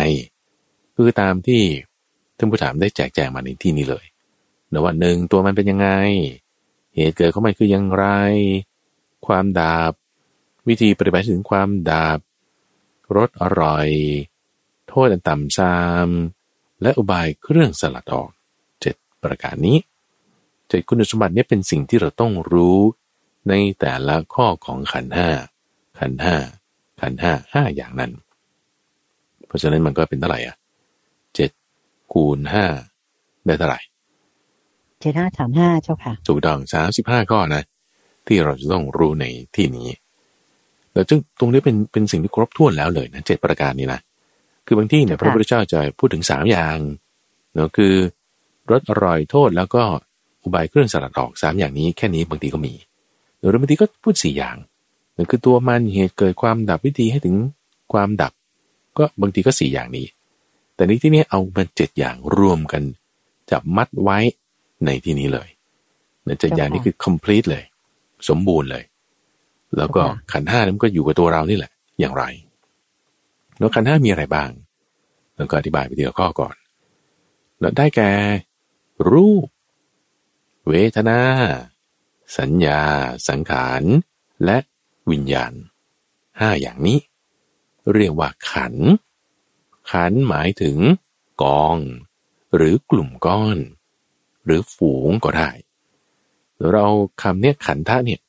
[0.97, 1.62] คือตามที่
[2.38, 4.05] ท่านผู้ถามได้แจกแจงมาในที่นี้เลย
[4.72, 5.88] นะว่าหนึ่งตัวมันเป็นยังไง
[6.94, 8.07] เหตุเกิดของมันคืออยังไร
[9.27, 9.92] ความดาบ
[10.68, 12.18] วิธีปฏิบัติถึงความดาบ
[13.16, 13.88] รสอร่อย
[14.88, 16.09] โทษอันต่ำซาม
[16.83, 18.31] และอุบายเครื่องสลัดออก
[18.81, 19.79] เจ็ดประการนี้
[20.68, 22.79] เจ็ดคุณสมบัตินี้เป็นสิ่งที่เราต้องรู้
[23.48, 25.29] ในแต่ละข้อของขันห้า
[25.98, 26.37] ขันห้า
[27.01, 28.12] ขันห้าห้าอย่างนั้น
[29.46, 30.57] เพราะฉะนั้นมันก็เป็นเท่าไหร่อะ
[32.12, 32.64] คูณห้า
[33.47, 33.81] ได้เท่าไหร่
[35.01, 37.62] เจ็ดห้าสามห้าเจ้าค่ะถูกต้องสามสิบห้าข้อนะ
[38.27, 39.25] ที่เราจะต้องรู้ใน
[39.57, 39.88] ที่นี้
[40.92, 44.01] แล้วจึงตรงนี้เป็นเป็นสิ่งที่ครบถ้วนแล้วเลยนะเจ็ดประการนี้นะ
[44.66, 46.79] คือบางที่เนี่ยพระพุทธเจ้าจะพูดถึงสามอย่าง
[47.55, 47.94] เนาะคือ
[48.71, 49.83] รสอร่อยโทษแล้วก็
[50.42, 52.75] อุบายเครื่องสลัดออกสามอย่างนี้แค่นี้บางทีก็มี
[53.38, 54.57] หรือบางทีก็พูดสี่อย่าง
[55.16, 57.37] นั่นคือตัวมันเหตุเกิดความดับวิธีให้ถึง
[57.92, 58.33] ความดับ
[58.99, 60.07] ก็บางทีก็สี่อย่างนี้
[60.79, 62.83] แต่ในที่นี้เอามาเจ็ดอย่างรวมกัน
[63.51, 64.19] จับมัดไว้
[64.85, 65.49] ในที่นี้เลย
[66.25, 67.64] ในเจ็ดอย่างนี้คือ complete เลย
[68.29, 68.85] สมบูรณ์เลย
[69.77, 72.25] แล้วก็ขันธ์ห้านั้นก็อยู่กับตัวเรานี่แหละ อย่างไร
[73.59, 74.51] แล้วขันธ์ห้ามีอะไรบ้าง
[75.37, 76.55] แล้วก็อธิบายไปทีละข้อก่อน
[77.61, 78.11] แล้วได้แก่
[79.12, 79.47] รูป
[80.69, 81.21] เวทนา
[82.38, 82.81] สัญญา
[83.29, 83.83] สังขาร
[84.45, 84.59] และ
[85.11, 85.53] วิญญาณ
[86.41, 86.99] ห้าอย่างนี้
[87.95, 88.91] เรียกว่าขันธ์
[89.90, 90.77] ขันหมายถึง
[91.42, 91.77] กอง
[92.57, 93.59] หรือกลุ่มก้อน
[94.44, 95.51] หรือฝูงก็ได้
[96.72, 96.87] เรา
[97.22, 98.20] คำเนี้ยขันธะเนี่ย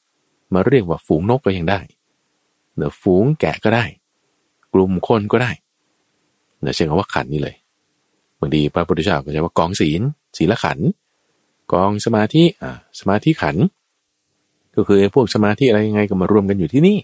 [0.53, 1.79] มาเรียกว่าฝูงนกก็ยังได้
[2.75, 3.85] เนือฝูงแกะก็ได้
[4.73, 5.51] กลุ่มคนก็ได้
[6.61, 7.55] เนือใช้คำว่าขันนี่เลย
[8.39, 10.01] บางทีพระพุทธเจ้าก็จะว่ากองศีล
[10.37, 10.79] ศีลขัน
[11.73, 13.55] กองสมาธิอ่าสมาธิขัน
[14.75, 16.99] ก็คือพวกสมาธิอะไรยังไงก็มารวมกันอยู่ที่นี่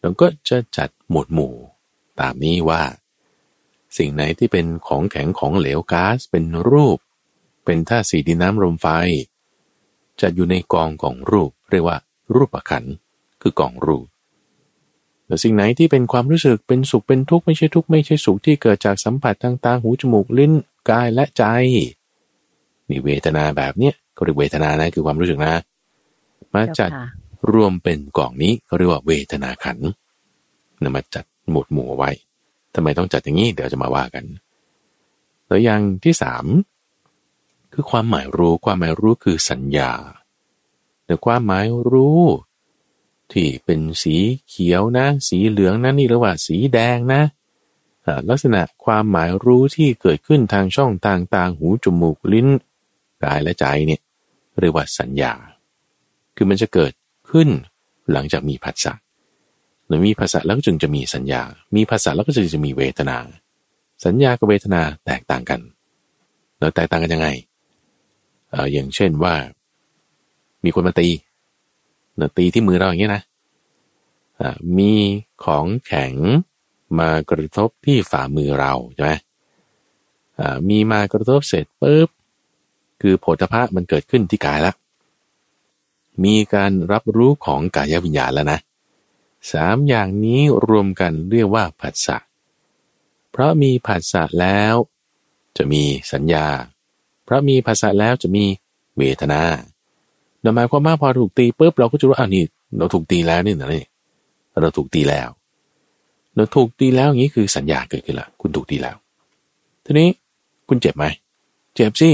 [0.00, 1.54] แล้วก็จะจัดหมวดหมู่
[2.20, 2.80] ตามนี้ว่า
[3.98, 6.98] สิ่งไหนที่เป็นของแข็งของเหลวก๊าซเป็นรูป
[7.64, 8.86] เป็นธาตุสีดินน้ำลมไฟ
[10.20, 11.98] จะอยู่ในกองของรูป เรียกว่า
[12.34, 12.92] รูปขันธ์
[13.42, 14.06] คือกองรูป
[15.26, 20.52] แต่สิ่งไหนที่เป็นความรู้สึกเป็นสุขเป็นทุกข์ไม่ใช่ทุกข์ไม่ใช่สุขที่เกิดจากสัมผัสทางตาหูจมูกลิ้น
[20.90, 21.44] กายและใจ
[22.88, 25.52] นี่เวทนาแบบเนี้ยเขาเรียกเวทนานะคือความรู้สึกนะ
[26.54, 27.06] มาจัดเจ้าค่ะ
[27.52, 29.88] รวมเป็นกล่องนี้เขาเรียกว่าเวทนาขันธ์
[30.82, 32.10] นำมาจัดหมวดหมู่เอาไว้
[32.76, 34.24] ทำไมต้องจัดอย่างนี้เดี๋ยวจะมาว่ากัน
[35.46, 36.44] แล้วอย่างที่สาม
[37.72, 39.92] คือความหมายรู้ความหมายรู้คือสัญญา
[41.04, 42.22] แต่ความหมายรู้
[43.32, 44.16] ที่เป็นสี
[44.48, 47.22] เขียวนะ สีเหลืองนะนี่หรือว่าสีแดงนะ
[48.28, 52.48] ลักษณะความหมายรู้ที่เกิดขึ้นทางช่องทางตางหูจมูกลิ้น
[53.24, 54.00] กายและใจเนี่ย
[54.60, 55.32] เรียกว่าสัญญา
[56.36, 56.92] คือมันจะเกิด
[57.30, 57.48] ขึ้น
[58.12, 58.92] หลังจากมีผัสสะ
[59.86, 61.42] หรือมีภาษาแล้วจึงจะมีสัญญา
[61.76, 63.18] มีภาษาแล้วก็จึงจะมีเวทนา
[64.04, 65.60] สัญญากับเวทนาแตกต่างกัน
[66.58, 67.28] แล้วแตกต่างกันยังไง
[68.50, 69.34] เอออย่างเช่นว่า
[70.64, 71.08] มีคนมาตี
[72.16, 73.22] เนตีที่มือเราอย่างเงี้ยนะ
[74.78, 74.92] มี
[75.44, 76.14] ของแข็ง
[76.98, 79.12] มากระทบที่ฝ่ามือเราใช่ไหม
[80.68, 82.08] มีมากระทบเสร็จปุ๊บ
[83.00, 84.74] คือโผฏฐะมันเกิดขึ้นที่กายแล้ว
[86.24, 88.58] มีการรับรู้ของกายวิญญาณแล้วนะ
[89.52, 92.16] สามอย่างนี้รวมกันเรียกว่าผัสสะ
[93.30, 94.74] เพราะมีผัสสะแล้ว
[95.56, 95.82] จะมี
[96.12, 96.46] สัญญา
[97.24, 98.44] เพราะมีภาษาแล้วจะมี
[98.98, 99.42] เวทนา
[100.56, 102.44] หมายความว่าพอถูกตีปุ๊บเราก็จะรู้อ่านี่
[102.78, 103.84] เราถูกตีแล้วนี่นะนี่
[104.60, 105.28] เราถูกตีแล้ว
[106.36, 108.96] เราถูกตีแล้วอย่างนี้คือสัญญาเกิดขึ้นละคุณถูกตีแล้ว
[109.84, 110.08] ทีนี้
[110.68, 111.04] คุณเจ็บไหม
[111.74, 112.10] เจ็บสิ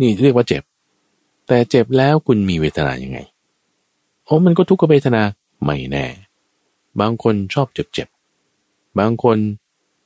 [0.00, 0.62] นี่เรียกว่าเจ็บ
[1.46, 3.18] แต่เจ็บแล้วคุณมีเวทนายังไง
[4.24, 5.22] โอ้มันก็ทุกขเวทนา
[5.64, 6.04] ไม่แน่
[7.00, 8.08] บางคนชอบเจ็บเจ็บ
[8.98, 9.38] บางคน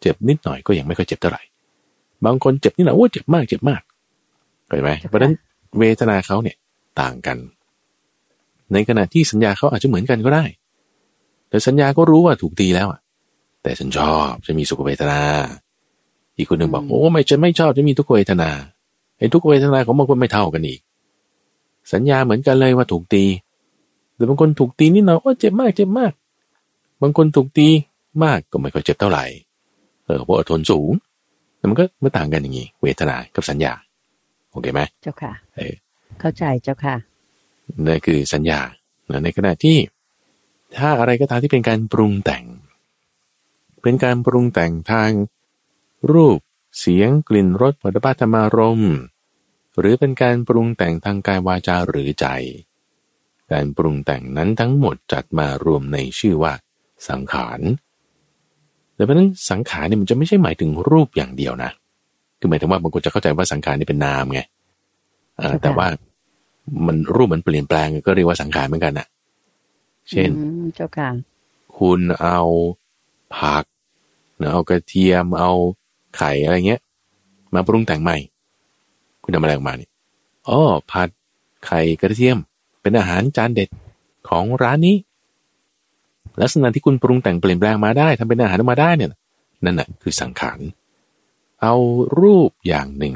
[0.01, 1.43] เจ็บนิดหน่อยก็ยังไม่ค่อยเจ็บเท่าไหร่
[2.25, 3.83] บางคนเจ็บนิดหน่อยโอ้เจ็บมากเจ็บมาก
[4.67, 5.35] เข้าใจไหมเพราะฉะนั้น
[5.79, 6.57] เวทนาเขาเนี่ย
[7.01, 7.37] ต่างกัน
[8.73, 10.45] ในขณะที่สัญญาเขาอาจจะเหมือนกันก็ได้
[11.49, 13.01] แต่สัญญาก็รู้ว่าถูกตีแล้วอะ
[13.63, 15.21] แต่ฉันชอบจะมีสุขเวทนา
[16.37, 18.51] อีกคนหนึ่งบอกโอ้ไม่ฉันไม่ชอบจะมีทุกเวทนา
[19.19, 20.81] ไอ้ทุกเวทนาของบางคนไม่เท่ากันอีก
[21.93, 23.25] สัญญาเหมือนกันเลยว่าถูกตี
[24.15, 26.13] แต่บางคนถูกตีนิดหน่อยโอ้เจ็บมากเจ็บมาก
[27.03, 27.69] บางคนถูกตี
[28.25, 29.25] มากก็ไม่ค่อยเจ็บเท่าไหร่
[30.05, 30.91] เออเพราะอดทนสูง
[31.57, 33.73] แต่มันก็ไม่ต่างกันอย่างนี้ เวทนากับสัญญา
[34.51, 35.75] โอเคไหมเจ้าค่ะ เออ
[36.21, 36.97] เข้าใจเจ้าค่ะ
[37.87, 38.61] นั่นคือสัญญา
[39.25, 39.79] ในขณะที่
[40.77, 42.45] ถ้าอะไรก็ตามที่เป็นการปรุงแต่ง
[43.83, 45.11] เป็นการปรุงแต่งทาง
[46.13, 46.39] รูป
[46.79, 48.83] เสียง กลิ่นรสผลิภัณฑ์ธรรมารม
[49.79, 52.27] หรือเป็นการปรุงแต่งทางกายวาจาหรือใจ
[53.53, 56.53] การปรุงแต่งนั้นทั้งหมดจัดมารวมในชื่อว่า
[57.09, 57.61] สังขาร
[58.95, 61.71] แต่เพราะนั้นสังขารเนี่ยมันจะไม่ใช่หมายถึงรูปอย่างเดียวนะ
[62.39, 64.41] คือหมายถึงว่าบางคนจะเข้าใจว่าสังขารนี่เป็นนามไง
[65.63, 65.87] แต่ว่า
[66.87, 69.07] มันรูปมันเปลี่ยนแปลงก็เรียกว่าสังขารเหมือนกันนะ
[70.11, 70.31] เช่น
[70.75, 71.09] เจ้าค่ะ
[71.79, 72.41] คุณเอา
[73.37, 73.65] ผัก
[74.41, 75.51] นะเอากระเทียมเอา
[76.17, 76.81] ไข่อะไรเงี้ย
[77.55, 78.17] มาปรุงแต่งใหม่
[79.23, 79.91] คุณทำอะไรออกมาเนี่ย
[80.49, 81.09] อ๋อผัด
[81.67, 82.39] ไข่กระเทียม
[82.83, 83.69] เป็นอาหารจานเด็ด
[84.29, 84.97] ของร้านนี้
[86.41, 89.11] ลักษณะที่คุณปรุงแต่งเปลี่ยนแปลงมาได้ทำเป็นอาหารมาได้เนี่ย
[89.65, 90.59] นั่นแหะคือสังขาร
[91.63, 91.75] เอา
[92.21, 93.15] รูปอย่างหนึ่ง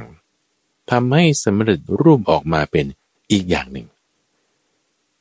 [0.90, 2.86] ทำให้สำเร็จรูปออกมาเป็น
[3.32, 3.86] อีกอย่างหนึ่ง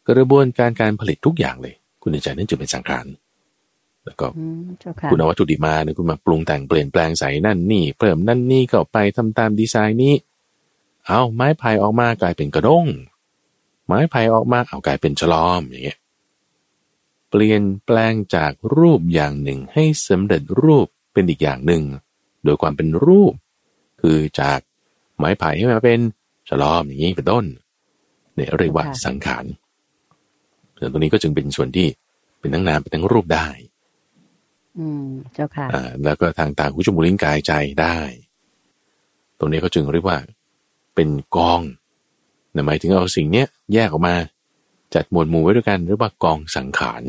[0.10, 3.06] กระบวนการการผลิตทุกอย่างเลย คุณใจนั่นจึงเป็นสังขาร
[4.06, 4.28] แล้วก็
[5.12, 10.14] คุณเอาวัตถุดิบมาเนี่ยคุณมาปรุงแต่งเปลี่ยนแปลงใส่นั่นนี่เพิ่มนั่นนี่เข้าไปทำตามดีไซน์นี้
[11.08, 12.86] เอาไม้ไผ่ออกมากลายเป็นกระด้ง
[13.86, 16.00] ไม้ไผ่ออกมาเอากลายเป็นฉลอมอย่างเงี้ย
[17.32, 21.84] เปลี่ยนแปลงจากรูปอย่างหนึ่งให้สำเร็จรูปเป็นอีกอย่างหนึ่ง
[22.46, 23.34] โดยความเป็นรูป
[24.02, 24.60] คือจาก
[25.18, 26.00] ไม้ไผ่ให้มาเป็น
[26.50, 27.46] ฉลอมอย่างนี้เป็นต้น
[28.36, 29.46] เนี่ยเรียกว่าสังขาร
[30.78, 31.88] ส่วนตรงนี้ก็จึงเป็นส่วนที่
[32.40, 33.48] เป็นทั้งนามเป็นทั้งรูปได้
[34.78, 37.98] อืมเจ้าค่ะอ่าแล้วก็ทางตาหูจมูกลิ้นกายใจได้
[39.40, 40.18] ตรงนี้เขาจึงเรียกว่า
[40.96, 41.62] เป็นกอง
[42.68, 44.16] หมายถึงเอาสิ่งเนี้ยแยกออกมา
[44.94, 47.04] จัดหมวดหมู่ไว้ด้วยกันเรียกว่ากองสังขาร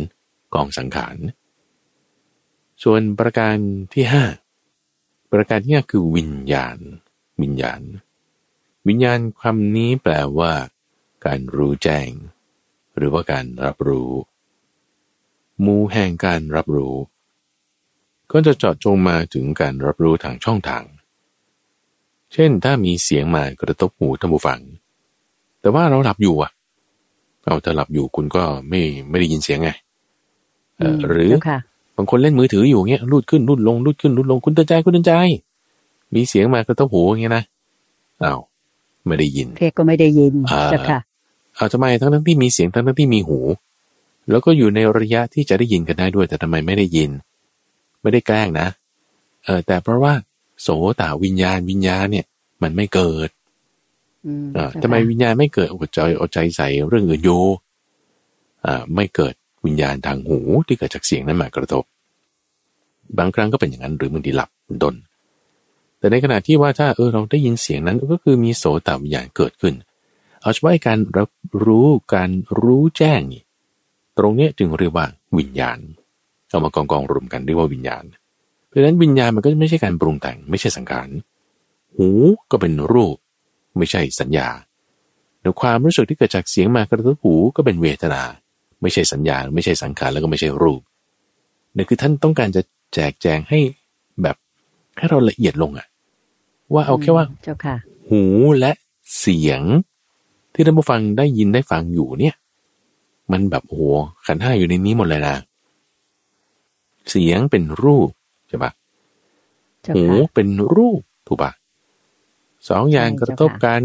[0.55, 1.17] กองสังขาร
[2.83, 3.57] ส่วนประการ
[3.93, 4.25] ที่ห้า
[5.33, 6.77] ประการที่ห้าคือวิญญาณ
[7.43, 7.81] วิญญาณ
[8.89, 10.53] วิญญาณคำนี้แปลว่า
[11.25, 12.09] การรู้แจ้ง
[12.97, 14.13] หรือว่าการรับรู้
[15.65, 16.97] มูแห่งการรับรู้
[18.33, 20.85] ก็จะเจาะจงมาถึงการรับรู้ทางช่องทาง
[22.33, 24.61] เช่นถ้ามีเสียงมากระทบหูท่านผู้ฟัง
[25.61, 26.53] แต่ว่าเราหลับอยู่อะ
[27.45, 29.71] เอาถ้าหลับอยู่คุณก็ไม่ไม่ได้ยินเสียงไง
[31.09, 31.31] หรือ
[31.97, 35.13] บางคนเล่นมือถืออยู่เงี้ยรูดขึ้นรูดลงรูดขึ้นรูดลงคุณเตือนใจคุณเตือนใจ
[36.15, 37.45] มีเสียงมากระทบหูอย่างเงี้ยนะ
[38.21, 38.35] เอา
[39.07, 40.33] ไม่ได้ยินเพก็ไม่ได้ยิน
[40.73, 40.99] จ้ะค่ะ
[41.57, 43.39] เอาทำไมทั้งทั้งที่มีเสียงทั้งทั้งที่มีหู
[44.31, 47.11] แล้วก็อยู่ในระยะที่จะได้ยินกันได้ด้วย แต่ทำไมไม่ได้ยิน
[48.03, 48.69] ไม่ได้แกล้งนะ
[49.45, 50.13] เออแต่เพราะว่า
[50.63, 50.69] โส
[51.01, 52.27] ตวิญญาณวิญญาณเนี่ย
[52.63, 53.42] มันไม่เกิดอ่า
[54.83, 57.31] ทำไมวิญญาณไม่เกิดอดใจอดใจใส่เรื่องอื่นโย
[58.67, 61.85] อ่าไม่เกิดวิญญาณทางหูที่เกิดจากเสียงนั้นมากระทบ
[63.19, 64.95] บางครั้งก็เป็นอย่างนั้นหรือบางทีหลับเป็นต้น
[65.99, 69.75] แต่ในขณะที่ว่าถ้าเออเราได้ยินเสียงนั้นก็คือมีโสตวิญญาณเกิดขึ้น
[70.41, 71.31] เอาเฉพาะการรับ
[71.65, 72.31] รู้การ
[72.61, 73.43] รู้แจ้งนี่
[74.19, 75.07] ตรงนี้จึงเรียกว่า
[75.39, 75.79] วิญญาณ
[76.49, 78.05] เอามากองกองรวมกันเรียกว่าวิญญาณ
[78.67, 81.09] เพราะฉะนั้นวิญญาณมันก็ไม่ใช่การปรุงแต่งไม่ใช่สังขาร
[81.97, 82.09] หู
[82.51, 83.17] ก็เป็นรูป
[83.79, 84.49] ไม่ใช่สัญญา
[85.41, 88.23] แต่ความรู้สึกที่เกิดจากเสียงมากระทบหูก็เป็นเวทนา
[88.83, 90.81] ไม่ใช่สัญญา ไม่ใช่สังขารแล้วก็ไม่ใช่รูป
[91.77, 92.63] นี่คือท่านต้องการจะ
[92.95, 93.59] แจกแจงให้
[94.23, 94.37] แบบ
[94.99, 95.87] ให้เราละเอียดลงอะ
[96.75, 97.77] ว่าเอาแค่ว่าเจ้าค่ะ
[98.09, 98.23] หู
[98.59, 98.73] และ
[99.19, 99.63] เสียง
[100.55, 102.35] ที่ท่านผู้ฟังได้ยินได้ฟังอยู่เนี่ย
[103.33, 103.83] มันแบบโอ้
[104.27, 105.37] ขันห้าอยู่ในนี้หมดเลยนะ
[107.11, 108.11] เสียงเป็นรูป
[108.49, 108.71] ใช่ปะ
[109.95, 110.05] หู
[110.35, 111.53] เป็นรูปถูกปะ
[112.69, 113.83] สองอย่างกระทบกัน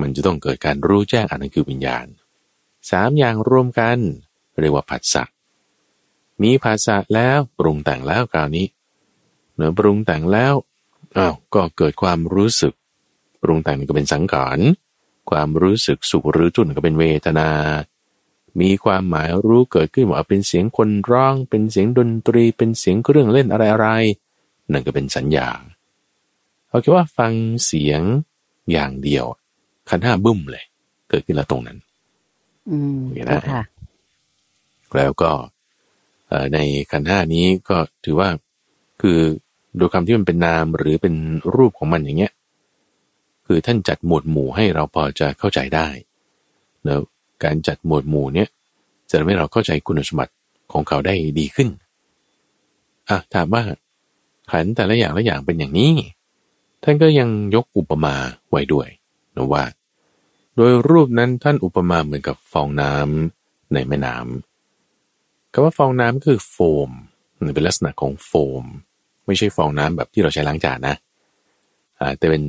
[0.00, 2.06] มันจะต้องเกิดการรู้แจ้งอันนั้นคือวิญญาณ
[2.90, 3.98] สามอย่างรวมกัน
[4.60, 5.24] เรียกว่าผัสสะ
[6.42, 8.66] มีภาษาแล้วปรุงแต่งแล้วคราวนี้
[9.54, 10.54] เนือปรุงแต่งแล้ว
[11.16, 12.74] อ้าวก็เกิดความรู้สึก
[13.42, 14.58] ปรุงแต่งก็เป็นสังขาร
[15.30, 17.50] ความรู้สึกสุขหรือจุนก็เป็นเวทนา
[18.60, 23.88] มีความหมายรู้เกิดขึ้นว่าเป็นเสียงคนร้อง เป็นเสียงดนตรี เป็นเสียงเครื่องเล่นอะไรอะไร
[24.72, 25.48] นั่นก็เป็นสัญญา
[26.72, 27.32] เอาแค่ว่าฟัง
[27.66, 28.02] เสียง
[28.72, 29.24] อย่างเดียว
[29.90, 30.64] ขันห้าบึ้มเลย
[31.08, 31.78] เกิดขึ้นแล้วตรงนั้น
[32.70, 32.98] อืม
[33.50, 33.62] ค่ะ
[34.96, 35.30] แล้วก็
[36.52, 36.58] ใน
[36.92, 38.28] ขันห้านี้ก็ถือว่า
[39.00, 39.18] คือ
[39.76, 41.14] โดยคำที่มันเป็นนามหรือเป็น
[41.54, 42.32] รูปของมันอย่างเงี้ย
[43.46, 45.88] คือท่านจัดหมวดหมู่ให้เราพอจะเข้าใจได้
[46.84, 47.00] แล้ว
[47.44, 48.48] การจัดหมวดหมู่เนี้ย
[49.10, 50.32] จะทำให้เราเข้าใจคุณสมบัติ
[50.72, 51.68] ของเขาได้ดีขึ้น
[53.08, 53.62] อะถามว่า
[54.50, 55.92] ขันแต่ละอย่างละอย่างเป็นอย่างนี้
[56.82, 58.14] ท่านก็ยังยกอุปมา
[58.50, 58.88] ไว้ด้วย
[59.36, 59.64] นะว่า
[60.56, 66.56] โดยรูปนั้นท่านอุปมาเหมือนกับฟองน้ำในแม่น้ำคำว่าฟองน้ำคือโฟ
[66.88, 66.90] ม
[67.54, 68.64] เป็นลักษณะของโฟม
[69.26, 70.96] ไม่ใช่ฟองน้ำแบบที่เราใช้ล้างจานนะ
[72.00, 72.42] อ่าแต่เป็น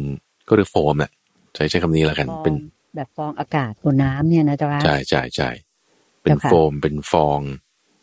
[0.48, 1.12] ก็เรียกโฟมน่ะ
[1.56, 2.56] ใช้ใช้คำนี้แล้วกันเป็น
[2.96, 5.50] แบบฟองอากาศบนน้ำเนี่ยนะจ๊ะใช่ใช่ใช่
[6.22, 7.40] เป็นโฟมเป็นฟอง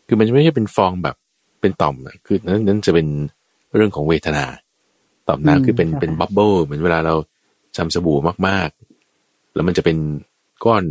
[0.07, 1.15] คือมันไม่ใช่เป็นฟองแบบ
[1.61, 3.07] เป็นต่อมนะคือนั้นนั้นจะเป็น
[3.75, 4.60] เรื่องของเวทนาต่
[5.33, 7.15] อมน้ำคือเป็นเป็นบับเบิ้ลเหมือนเวลาเรา
[7.77, 8.17] ทำสบู่
[8.47, 9.97] มากๆ แล้วมันจะเป็น
[10.65, 10.83] ก้อน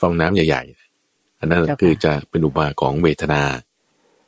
[0.00, 0.62] ฟองน้ำใหญ่
[1.02, 3.42] ๆ อันนั้นคือจะเป็นอุปมาของเวทนา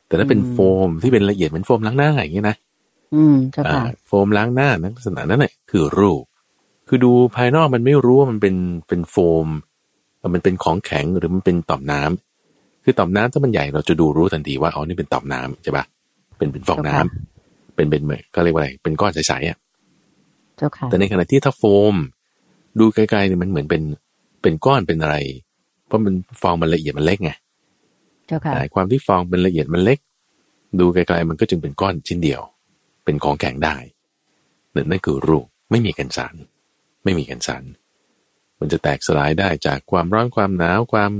[0.07, 2.55] แต่ถ้าเป็นโฟมที่เป็นละเอียดเหมือนโฟมล้างหน้าอย่างนี้นะ
[3.15, 6.23] อืมใช่ค่ะโฟมล้างหน้าลักษณะนั้นแหละคือรูป
[6.87, 8.55] คือดูภายนอกมันไม่รู้ว่ามันเป็น
[8.87, 9.47] เป็นโฟม
[10.33, 15.85] มันเป็นของแข็งหรือมันเป็นต่อมน้ำคือต่อมน้ำถ้ามันใหญ่เราจะดูรู้ทันทีว่าอ๋อนี่เป็นต่อมน้ำใช่ปะ
[16.37, 17.28] เป็นเป็นฟองน้ำ
[17.79, 19.57] เป็นเป็นเหมือนก็เรียกว่าอะไรเป็นก้อนใสๆอะ
[20.89, 21.63] แต่ในขณะที่ถ้าโฟ
[21.93, 21.95] ม
[22.79, 23.83] ดูไกลๆเนี่ยมันเหมือนเป็น
[24.41, 25.15] เป็นก้อนเป็นอะไร
[25.87, 27.31] เพราะมันฟองมันละเอียดมันเล็กไง
[28.53, 29.99] แต่ความที่ฟองเป็นละเอียดมันเล็ก
[30.79, 32.41] ดูไกลๆมันก็จึงเป็นก้อนชิ้นเดียว
[33.03, 33.75] เป็นของแข็งได้
[34.75, 36.35] นั่นนั่นคือรูปไม่มีกันสาร
[37.03, 37.63] ไม่มีกันสาร
[38.59, 41.11] มันจะแตกสลายได้จากความร้อนความหนาวความ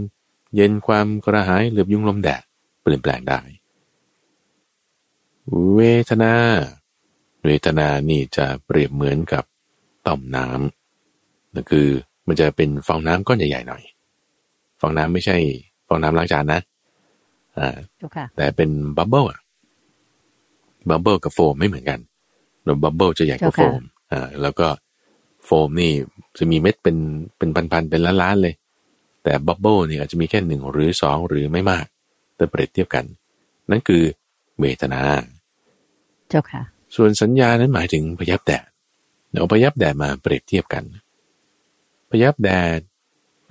[0.55, 2.43] เย็นความกระหายเหลือบยุงลมแดด
[2.81, 3.39] เปลี่ยนแปลงได้
[5.75, 6.33] เวทนา
[7.45, 9.43] เวทนานี่จะเปรียบเหมือนกับ
[10.07, 11.87] ต่อมน้ำนั่นคือ
[12.27, 13.83] มันจะเป็นฟองน้ำก้อนใหญ่ๆหน่อย
[14.79, 15.37] ฟองน้ำไม่ใช่
[15.87, 16.61] ฟองน้ำล้างจานนะ
[17.57, 17.75] อ่า
[18.35, 19.39] แต่เป็นบับเบิ้ลอะ
[20.89, 21.99] บับเบิ้ลกับโฟมไม่เหมือนกัน
[22.63, 23.81] แล้วบับเบิ้ลจะใหญ่กว่าโฟม
[24.11, 24.67] อ่าแล้วก็
[25.45, 25.93] โฟมนี่
[26.37, 26.97] จะมีเม็ดเป็น
[27.37, 28.55] เป็นพันๆเป็นล้านๆเลย
[29.23, 31.85] แต่บับเบิ้ลนี่อาจจะมีแค่หนึ่งหรือสองหรือไม่มาก
[32.35, 33.05] แต่เปรียบเทียบกัน
[33.69, 34.03] นั่นคือ
[34.59, 35.01] เวทนา
[36.29, 36.61] เจ้าค่ะ
[36.95, 38.65] ส่วนสัญญานั้นหมายถึงพยับแดด
[39.31, 40.83] เอาพยับแดดมาเปรียบเทียบกัน
[42.09, 42.79] พยับแดด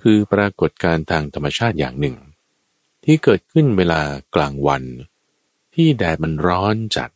[0.01, 2.15] คือปรากฏการทางธรรมชาติอย่างหนึ่ง
[3.03, 4.01] ที่เกิดขึ้นเวลา
[4.35, 4.83] กลางวัน
[5.73, 7.09] ที่แดดมันร้อนจัด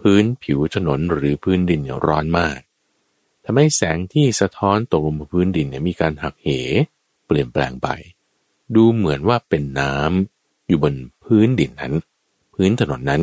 [0.00, 2.58] พื้นผิวถนนหรือพื้นดินเนี่ยร้อนมาก
[3.44, 6.48] ทำให้แสงที่สะท้อนตกลงบนพื้นดินเนี่ยมีการหักเห
[7.26, 7.88] เปลี่ยนแปลงไป
[8.74, 10.94] ดูเหมือนว่าเป็นน้ำอยู่บน
[11.24, 11.94] พื้นดินนั้น
[12.54, 13.22] พื้นถนนนั้น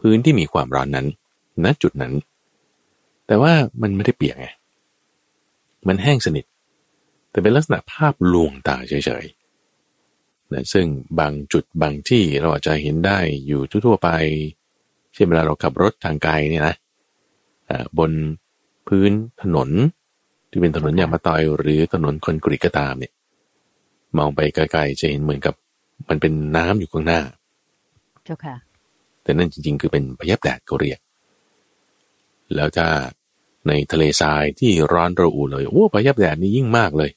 [0.00, 1.06] พื้นที่มีความร้อนนั้น
[1.64, 2.12] ณจุดนั้น
[3.26, 4.46] แต่ว่ามันไม่ได้เปียกไง
[5.88, 6.44] มันแห้งสนิท
[7.30, 10.86] แต่เป็นลักษณะภาพลวงตาเฉยๆนะซึ่ง
[11.20, 14.08] บางจุดบางที่เราอาจจะเห็นได้อยู่ทั่วไป
[15.14, 16.76] เช่นเวลาเราขับรถทางไกลเนี่ยนะ
[17.98, 18.10] บน
[18.88, 19.10] พื้น
[19.42, 19.70] ถนน
[20.50, 23.12] ที่เป็นถนนยางมะตอยหรือถนนคอนกรีตก็ตามเนี่ย
[24.18, 25.54] มองไปไกลๆจะเห็นเหมือนกับ
[26.08, 27.20] มันเป็นน้ำอยู่ข้างหน้า
[28.24, 28.56] เจ้าค่ะ
[29.26, 30.98] แต่นั่นจริงๆ คือเป็นพยับแดดเขาเรียก
[32.54, 32.88] แล้วถ้า
[33.68, 37.10] ในทะเลทรายที่ร้อนระอุเลยโอ้พยับแดดนี่ยิ่งมากเลย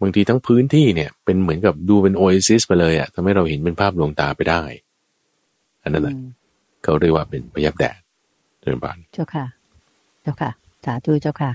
[0.00, 4.62] บางทีทั้งพื้นที่เนี่ยเป็นเหมือนกับดูเป็นโอเอซิสไปเลยอะทำให้เราเห็นเป็นภาพลวงตาไปได้
[5.82, 6.16] อันนั้นแหละ
[6.82, 7.98] เขาเรียกว่าเป็นพยับแดด
[8.60, 9.44] เดินบานเจ้าค่ะ
[10.22, 10.50] เจ้าค่ะ
[10.84, 11.50] สาธุเจ้าค่ะ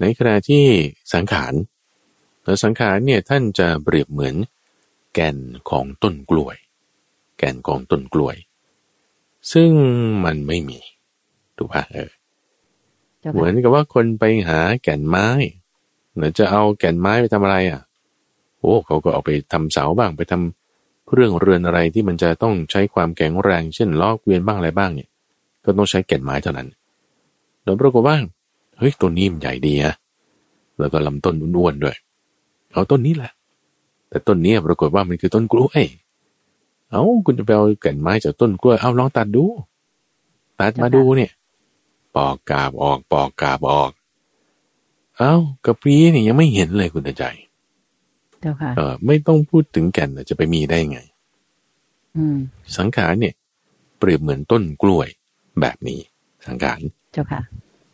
[0.00, 0.64] ในขณะที่
[1.14, 1.52] สังขาร
[2.44, 4.34] แล้วสังขารเนี่ยท่านจะเปรียบเหมือน
[5.14, 5.36] แก่น
[5.70, 6.56] ของต้นกล้วย
[7.38, 8.36] แก่นของต้นกล้วย
[9.52, 9.70] ซึ่ง
[10.24, 10.78] มันไม่มี
[11.56, 12.10] ถูกปะเออ
[13.20, 15.26] เจ้าเหมืค่ะอนกับว่าคนไปหาแก่นไม้
[16.16, 17.80] เดี๋ยวจะเอาแก่นไม้ไปทำอะไรอะ
[18.60, 25.08] โอ้เขาก็เอาไปทำเสาบ้างไปทำเครื่องเรือนอะไรที่มันจะต้องใช้ความแข็งแรง เช่นล้อเกวียนบ้างอะไรบ้างเนี่ย
[25.64, 26.68] ก็ต้องใช้แก่นไม้เท่านั้น
[27.62, 28.16] โดยปรากฏว่า
[28.78, 29.94] เฮ้ยต้นนี้มันใหญ่ดีอะ
[30.78, 31.96] แล้วก็ลำต้นอ้วนๆด้วย
[32.72, 33.32] เอาต้นนี้แหละ
[34.08, 35.82] แต่ต้นนี้ปรากฏว่ามันคือต้นกล้วย
[36.90, 39.44] เอาคุณจะไปเอาแก่นไม้จากต้นกล้วย เอาลองตัดดู
[40.60, 41.30] ตัดมาดูเนี่ย
[42.16, 43.90] ปอกกาบออก ปอกกาบออก
[45.18, 47.24] เอากระปรีเนี่ยยังไม่เห็นเลยคุณตาใจ
[48.40, 50.98] เจ้าค่ะเออไม่ต้องพูดถึงแก่นน่ะจะไปมีได้ไง
[52.16, 52.38] อืม
[52.76, 53.34] สังขารเนี่ย
[53.98, 55.08] เปรียบเหมือนต้นกล้วย
[55.60, 56.00] แบบนี้
[56.46, 56.80] สังขาร
[57.12, 57.40] เจ้าค่ะ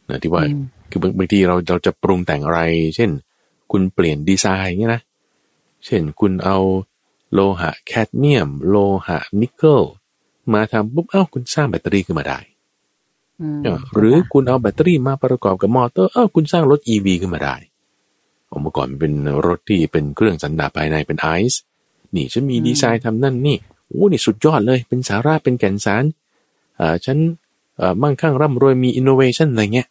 [0.09, 2.61] นะที่ว่าอืมคือบางบางทีเราเราจะปรุงแต่งอะไร
[2.97, 3.11] เช่น
[3.71, 5.03] คุณเปลี่ยนดีไซน์เงี้ยนะ
[5.87, 6.57] เช่นคุณเอา
[7.33, 9.81] โลหะแคดเมียม โลหะนิกเกิล
[10.53, 12.39] มาทำปุ๊บเอ้าคุณสร้างแบตเตอรี่ขึ้นมาได้
[13.41, 17.57] อืมหรือคุณเอาแบตเตอรี่มาประกอบกับมอเตอร์เอ้าคุณสร้างรถ EV ขึ้นมาได้
[18.63, 19.13] เมื่อก่อนมันเป็น
[19.47, 21.61] รถที่เป็นเครื่องสันดาปภายในเป็นไอซ์
[22.15, 23.57] นี่ฉันมีดีไซน์ทำนั่นนี่
[23.89, 26.05] โอ้นี่สุดยอดเลย เป็นสาระเป็นแก่นสาร
[26.81, 27.19] อ่าฉัน
[27.77, 29.89] เอ่อมั่งคั่งร่ำรวยมีอินโนเวชันอะไรเงี้ย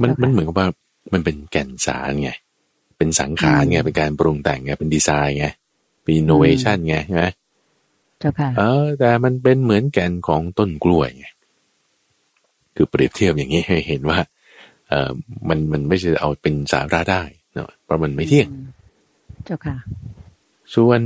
[0.00, 0.68] มันมันเหมือนกับว่า
[1.12, 2.30] มันเป็นแก่นสารไง
[2.98, 5.46] เป็นสังขารไงเป็นการปรุงแต่งไงเป็นดีไซน์ไง
[6.02, 7.24] เป็นอินโนเวชันไงใช่ไหม
[8.18, 11.26] เจ้าค่ะเออ แต่มันเป็นเหมือนแก่นของต้นกล้วยไง
[12.76, 14.18] คือเปรียบเทียบอย่างนี้ให้เห็นว่า
[14.88, 15.10] เออ
[15.48, 17.22] มันมันไม่ใช่เอาเป็นสาระได้
[17.54, 18.48] เนาะเพราะมันไม่เที่ยง
[19.44, 19.76] เจ้าค่ะ
[20.74, 21.00] ส่วน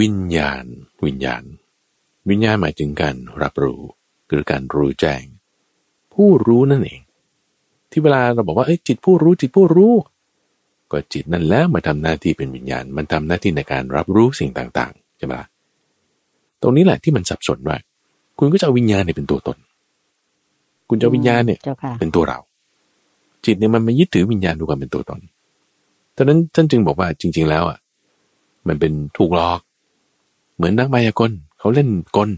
[0.00, 0.64] วิญญาณ
[1.06, 1.42] วิญญาณ
[2.30, 3.80] วิญญาณหมายถึงการรับรู้
[4.28, 5.24] หรือการรู้แจ้ง
[6.14, 7.00] ผู้รู้นั่นเอง
[7.90, 9.92] ที่เวลาเราบอกว่าเอ้ยจิตผู้รู้จิตผู้รู้
[10.92, 15.48] ก็จิตนั่นแหล้วมาทำหน้าที่เป็นวิญญาณ มันทำหน้าที่ในการรับรู้สิ่งต่างๆใช่ไหมล่ะ
[16.62, 17.76] ตรงนี้แหละที่มันสับสนว่า
[18.38, 19.58] คุณก็จะเอาวิญญาณเนี่ยเป็นตัวตน
[20.88, 22.38] คุณจะเอาวิญญาณเนี่ยเจ้าค่ะเป็นตัวเรา
[23.44, 25.20] จิตเนี่ยมันมายึดถือวิญญาณดูความเป็นตัวตน
[26.16, 27.78] ดังนั้นท่านจึงบอกว่าจริง ๆ แล้วอะ
[28.68, 29.60] มันเป็นถูกหลอก
[30.56, 32.30] เหมือนนักมายากลเขาเล่นกล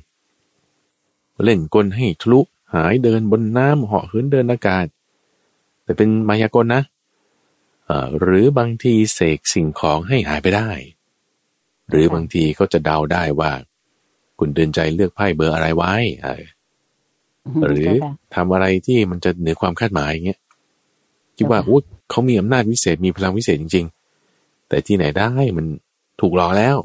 [1.45, 2.41] เล่นกลให้ทะลุ
[2.75, 4.87] หายเดินบนน้ำเหาะเหินเดินอากาศ
[5.85, 6.92] แต่เป็นมายากลนะเอ่อ
[8.21, 10.71] หรือบางทีเสกสิ่งของให้หายไปได้
[11.89, 13.53] หรือบางทีก็จะเดาได้ว่า
[14.39, 15.93] คุณเดินใจเลือกไพ่เบอร์อะไรไว้
[16.23, 16.45] เออ
[17.69, 20.41] หรือเจ้าค่ะทำอะไรที่มันจะเหนือความคาดหมายอย่างเงี้ย
[21.37, 23.87] คิดว่าเจ้าค่ะอู้เขามีอำนาจวิเศษมีพลังวิเศษจริง
[24.27, 25.67] ๆ แต่ที่ไหนได้มัน
[26.21, 26.77] ถูกหลอกแล้ว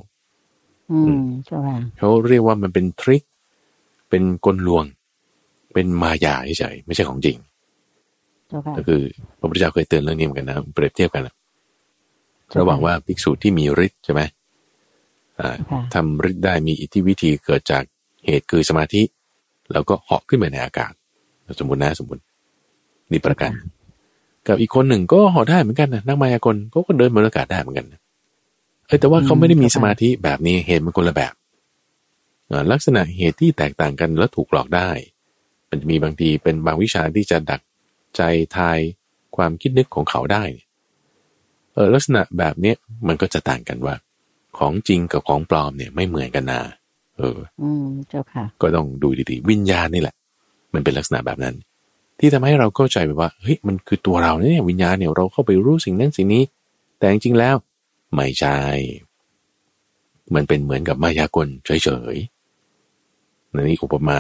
[0.92, 3.24] อืมเจ้าค่ะเขาเรียกว่ามันเป็นทริค
[4.10, 4.86] เป็นกลลวง
[5.74, 7.47] เป็นมายาเฉยๆไม่ใช่ของจริงเจ้าค่ะ
[8.78, 9.02] ก็คือ
[9.40, 11.34] พระพุทธเจ้าเคยเตือนเรื่องนี้เหมือนกันนะเปรียบเทียบกันนะ
[12.50, 14.22] เจ้าค่ะระหว่างว่าภิกษุที่มีฤทธิ์ใช่ไหม
[15.40, 17.84] อ่าค่ะทำฤทธิ์ได้มีอิทธิวิธีเกิดจาก
[18.26, 19.02] เหตุคือสมาธิ
[19.72, 20.92] แล้วก็เหาะขึ้นไปในอากาศ
[21.60, 22.22] สมมตินะสมมติ
[23.12, 23.52] นี่ประกัน
[24.48, 28.02] กับอีกคนหนึ่งก็เหาะได้เหมือนกันนะนักมายากลเขาก็เดินบนอากาศได้เหมือนกันนะ
[28.88, 31.34] เอ้ยแต่ว่าเขาไม่ได้มีสมาธิแบบนี้เหตุมันคนละแบบ
[32.50, 34.90] อ่าลักษณะเหตุที่แตกต่างกันแล้วถูกหลอกได้
[35.70, 37.62] มันจะมีบางทีเป็นบางวิชาที่จะดัก
[38.18, 38.22] ใจ
[38.58, 38.80] ทาย
[39.36, 40.44] ความคิดนึกของเขาได้
[41.74, 42.76] เออลักษณะแบบเนี้ย
[43.08, 43.96] มันก็จะต่างกันว่า
[44.58, 46.62] ของจริงกับของปลอมเนี่ยไม่เหมือนกันนะ
[47.18, 50.16] เออ อืมเจ้าค่ะ ก็ต้องดูดีๆ วิญญาณนี่แหละ
[50.74, 51.56] มันเป็นลักษณะแบบนั้น
[52.20, 56.44] ที่ทำให้เราเข้าใจไปว่าเฮ้ยมันคือตัวเราเนี่ยวิญญาณเนี่ยเราเข้าไปรู้สิ่งนั้นสิ่งนี้
[57.00, 57.56] แต่จริงๆแล้ว
[58.16, 58.58] ไม่ใช่
[60.36, 64.18] มันเป็นเหมือนกับมายากลเฉยๆในนี้อุปมา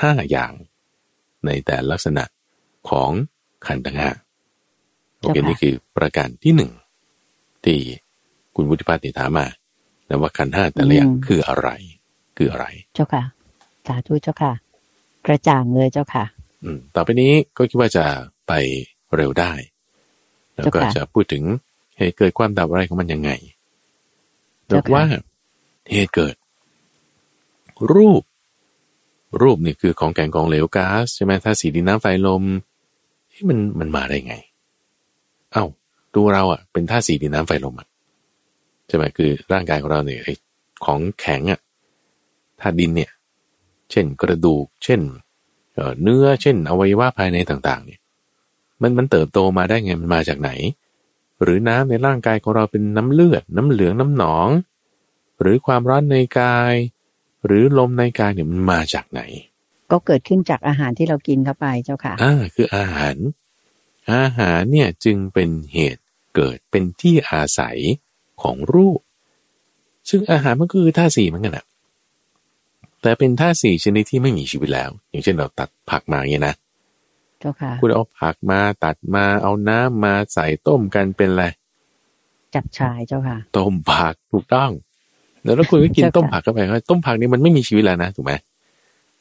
[0.00, 0.52] ห้าอย่าง
[1.44, 2.24] ในแต่ลักษณะ
[2.90, 3.10] ของ
[3.66, 4.10] ขันธ์ทั้งห้า
[5.18, 6.70] โอเคเจ้าค่ะนี่คือประการที่หนึ่ง
[7.64, 7.78] ที่
[8.54, 9.46] คุณวุฒิพัฒน์เนี่ยถามมา
[10.06, 11.68] แล้วว่าขันธ์ห้าแต่ละอย่างคืออะไร
[12.36, 13.22] คืออะไร เจ้าค่ะ
[13.86, 14.52] สาธุเจ้าค่ะ
[15.26, 16.24] กระจ่างเลยเจ้าค่ะ
[16.64, 18.04] อืม ต่อไปนี้ก็คิดว่าจะ
[18.48, 18.52] ไป
[19.16, 19.52] เร็วได้
[20.54, 21.44] แล้วก็เจ้าค่ะจะพูดถึง
[21.98, 23.30] เหตุเกิดความดับอะไรของมันยังไง
[24.68, 25.04] แบเจ้าบค่ะว่า
[25.92, 26.34] เหตุเกิด
[27.92, 28.22] รูป
[29.42, 32.42] รูปนี่คือของแกงกองเหลวก๊าซใช่ไหมถ้าสีดินน้ำไฟลม
[33.42, 34.34] เฮ้ยมันมันมาได้ไง
[35.52, 35.64] เอ้า
[36.16, 37.88] ตัวเราอะเป็นธาตุสีดินน้ำไฟลมอะ
[38.88, 40.34] ใช่ไหมคือร่างกายของเราเนี่ยไอ้
[40.84, 41.60] ของแข็งอะ
[42.60, 43.10] ธาตุดินเนี่ย
[43.90, 45.00] เช่นกระดูก เช่น
[45.74, 48.00] เอ่อเนื้อเช่น อวัยวะภายในต่างๆ เนี่ย
[48.82, 50.50] มันมันเติบโตมาได้ไงมันมาจากไหน
[51.42, 54.48] หรือน้ำในร่างกายของเราเป็นน้ำเลือด น้ำเหลืองน้ำหนอง
[55.40, 56.74] หรือความร้อนในกาย
[57.46, 59.20] หรือลมในกายเนี่ยมันมาจากไหน
[59.92, 63.16] ก็เกิดขึ้นจากอาหารที่เรากินเข้าไปเจ้าค่ะอ่าคืออาหาร
[64.12, 66.02] อาหารเนี่ยจึงเป็นเหตุ
[66.34, 67.78] เกิดเป็นที่อาศัย
[68.42, 69.00] ของรูป
[70.08, 71.64] ซึ่งอาหารมันก็คือธาตุสี่เหมือนกันอะ
[73.02, 76.54] แต่เป็นธาตุสี่ชนิดที่ไม่มีชีวิตแล้ว อย่างเช่นเราตัดผักมาเนี่ยนะ
[77.40, 81.44] เจ้าค่ะคุณเอาผักมาตัดมาเอาน้ำมาใส่ต้มกันเป็นอะไร
[82.54, 84.70] จับชายเจ้าค่ะ ต้มผักถูกต้อง
[85.42, 88.32] แล้วแล้วคุณก็กินเจ้าค่ะต้มผักเข้าไปก็ต้มผักนี่มันไม่มีชีวิตแล้วนะถูกไหม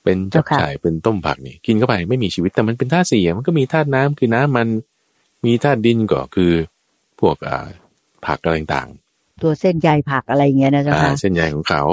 [0.04, 4.68] เป็นจับเจ้าค่ะฉ่ายเป็นต้มผักนี่กินเข้าไปไม่มีชีวิตแต่มันเป็นธาตุสี่อะมันก็มีธาตุน้ำคือน้ำมัน
[5.45, 6.52] มีธาตุดินก็คือ
[7.20, 7.68] พวกอ่า
[8.26, 8.89] ผักอะไรต่าง
[9.41, 11.84] ตัวเส้นใยผักอะไรอย่างเงี้ยนะๆเจ้าอ่าค่ะเส้นใยของเขา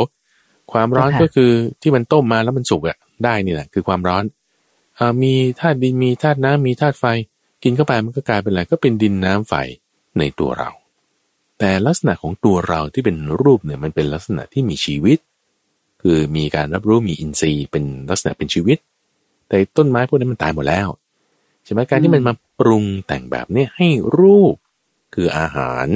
[0.73, 1.51] ความร้อนเจ้าค่ะก็คือ
[1.83, 4.25] ที่มันต้มมาแล้วมันสุกอะได้นี่แหละคือความร้อน
[4.99, 7.05] อ่ามีธาตุดินมีธาตุน้ำมีธาตุไฟ
[7.63, 9.55] กินเข้าไปมันก็กลายเป็นอะไรก็เป็นดินน้ำไฟ
[10.19, 10.71] ในตัวเรา
[11.59, 15.19] แต่ลักษณะของตัวเราที่เป็นรูปเนี่ยมันเป็นลักษณะที่มีชีวิต
[16.03, 18.79] คือมีการรับรู้มีอินทรีย์เป็นลักษณะเป็นชีวิต
[19.49, 20.89] แต่ต้นไม้พวกนั้นมันตายหมดแล้ว
[21.65, 23.89] ใช่ไหมการที่มันมาปรุงแต่งแบบเนี้ยให้
[24.19, 24.55] รูป
[25.15, 25.89] คืออาหาร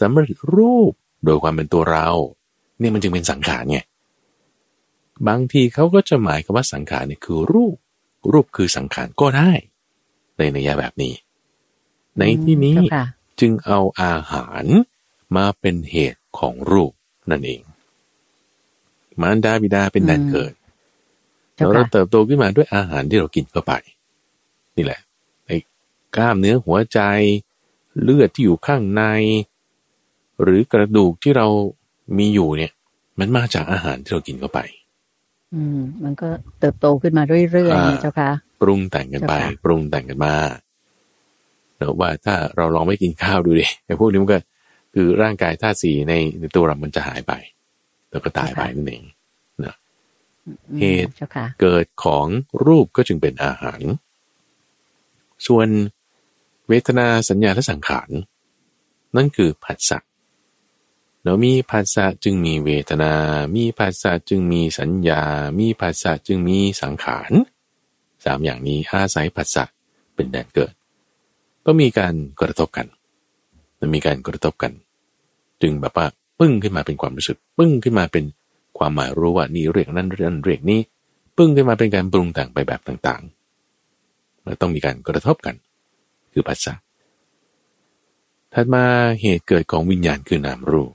[0.00, 0.92] สำเร็จรูป
[1.24, 2.08] โดยความเป็นตัวเรา
[2.78, 3.78] เนี่ยมันจึงเป็นสังขารไง
[5.28, 7.76] บางทีเขาก็จะหมายคำว่าสังขารเนี่ยคือรูป
[8.32, 9.50] รูปคือสังขารก็ได้
[10.36, 11.12] ในนัยยะแบบนี้
[12.18, 13.06] ในที่นี้เจ้าค่ะ
[13.40, 14.64] จึงเอาอาหาร
[15.36, 16.92] มาเป็นเหตุของรูป
[17.30, 17.62] นั่นเอง
[19.20, 20.52] มารดาบิดาเป็นแดนเกิด
[21.54, 23.72] เจ้าแล้วเราค่ะเติบโตขึ้นมาด้วยอาหารที่เรากินเข้าไป
[24.76, 25.00] นี่แหละ
[25.46, 25.56] ไอ้
[26.16, 27.00] กล้ามเนื้อหัวใจ
[28.02, 29.02] เลือดที่อยู่ข้างใน
[30.42, 31.46] หรือกระดูกที่เรา
[32.18, 32.72] มีอยู่เนี่ย
[33.18, 34.60] มันมาจากอาหารที่เรากินเข้าไป
[35.54, 36.28] อืม มันก็
[36.60, 40.34] เติบโตขึ้นมาเรื่อยๆอ่านี่เจ้าค่ะปรุงแต่งกันไปเจ้าค่ะปรุงแต่งกันมา
[41.76, 44.38] เดี๋ยวว่าถ้าเราลองไม่กินข้าวดูดิไอ้พวกนี้มันก็
[44.94, 47.32] คือร่างกายธาตุสีในในตัวเรามันจะหายไป
[48.14, 49.04] แล้วก็ตายไปนั่นเอง
[50.48, 52.26] อืมเหตุเจ้าค่ะเกิดของ
[52.66, 53.80] รูปก็จึงเป็นอาหาร
[55.46, 55.68] ส่วน
[56.68, 58.10] เวทนาสัญญาและสังขาร
[59.16, 59.98] นั่นคือผัสสะ
[61.24, 63.12] แล้วมีผัสสะจึงมีเวทนา
[63.56, 65.22] มีผัสสะจึงมีสัญญา
[65.58, 67.32] มีผัสสะจึงมีสังขาร
[68.24, 69.64] สามอย่างนี้อาศัยผัสสะ
[70.14, 70.72] เป็นแดนเกิด
[71.64, 72.86] ต้องมีการกระทบกัน
[73.80, 74.72] มันมีการกระทบกัน
[75.62, 76.06] จึงแบบว่า
[76.40, 78.24] ปึ้งขึ้นมาเป็นความรู้สึก ปึ้งขึ้นมาเป็น
[78.78, 80.80] ความหมายรู้ว่านี่เรียกนั้นเรียกนั้นเรียกนี้
[81.36, 85.54] ปึ้งขึ้นมาเป็นการปรุงแต่งไปแบบต่างๆมันต้องมีการกระทบกัน
[86.32, 86.74] คือภาษา
[88.52, 88.84] ถัดมา
[89.20, 90.92] เหตุเกิดของวิญญาณคือนามรูป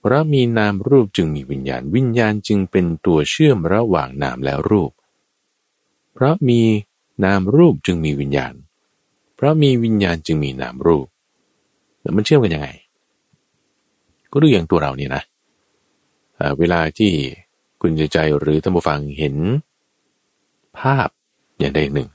[0.00, 4.90] เพราะมีนามรูปจึงมีวิญญาณ วิญญาณจึงเป็นตัวเชื่อมระหว่างนามและรูป
[6.14, 6.60] เพราะมี
[7.24, 8.54] นามรูปจึงมีวิญญาณ
[9.36, 11.06] เพราะมีวิญญาณจึงมีนามรูป
[12.00, 12.68] แล้วมันเชื่อมกันยังไง
[14.32, 15.22] ก็ดูอย่างตัวเราเนี่ยนะ
[16.58, 17.12] เวลาที่
[17.80, 19.34] คุณใจใจหรือท่านผู้ฟังเห็น
[20.78, 21.08] ภาพ
[21.58, 22.08] อย่างใดหนึ่ง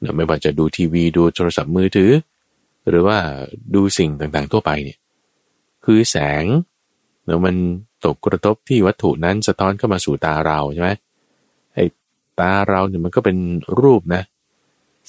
[0.00, 2.10] เนอะไม่ว่าจะดูทีวีดูโทรศัพท์มือถือ
[2.88, 3.18] หรือว่า
[3.74, 4.98] ดูสิ่งต่างๆทั่วไปเนี่ย
[5.84, 6.44] คือแสง
[7.24, 7.56] เนอะมัน
[8.04, 10.90] ตกกระทบที่วัตถุนั้นสะท้อนเข้ามาสู่ตาเราใช่ไหม
[11.74, 11.84] ไอ้
[12.40, 13.36] ตาเราเนี่ยมันก็เป็น
[13.80, 14.22] รูปนะ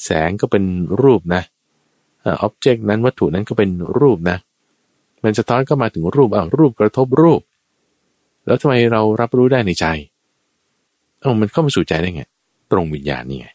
[0.04, 0.64] แสงก็เป็น
[1.02, 1.42] รูปนะ
[2.42, 4.38] อ็อบเจกต์นั้นวัตถุนั้นก็เป็นรูปนะ
[5.24, 7.42] มันสะท้อนเข้ามาถึงรูปอ้าวรูปกระทบรูป
[8.46, 9.86] แล้วทำไมเรารับรู้ได้ในใจ
[11.20, 12.24] เอ้ามันเข้ามาสู่ใจได้ไง
[12.72, 13.48] ตรงวิญญาณนี่ไง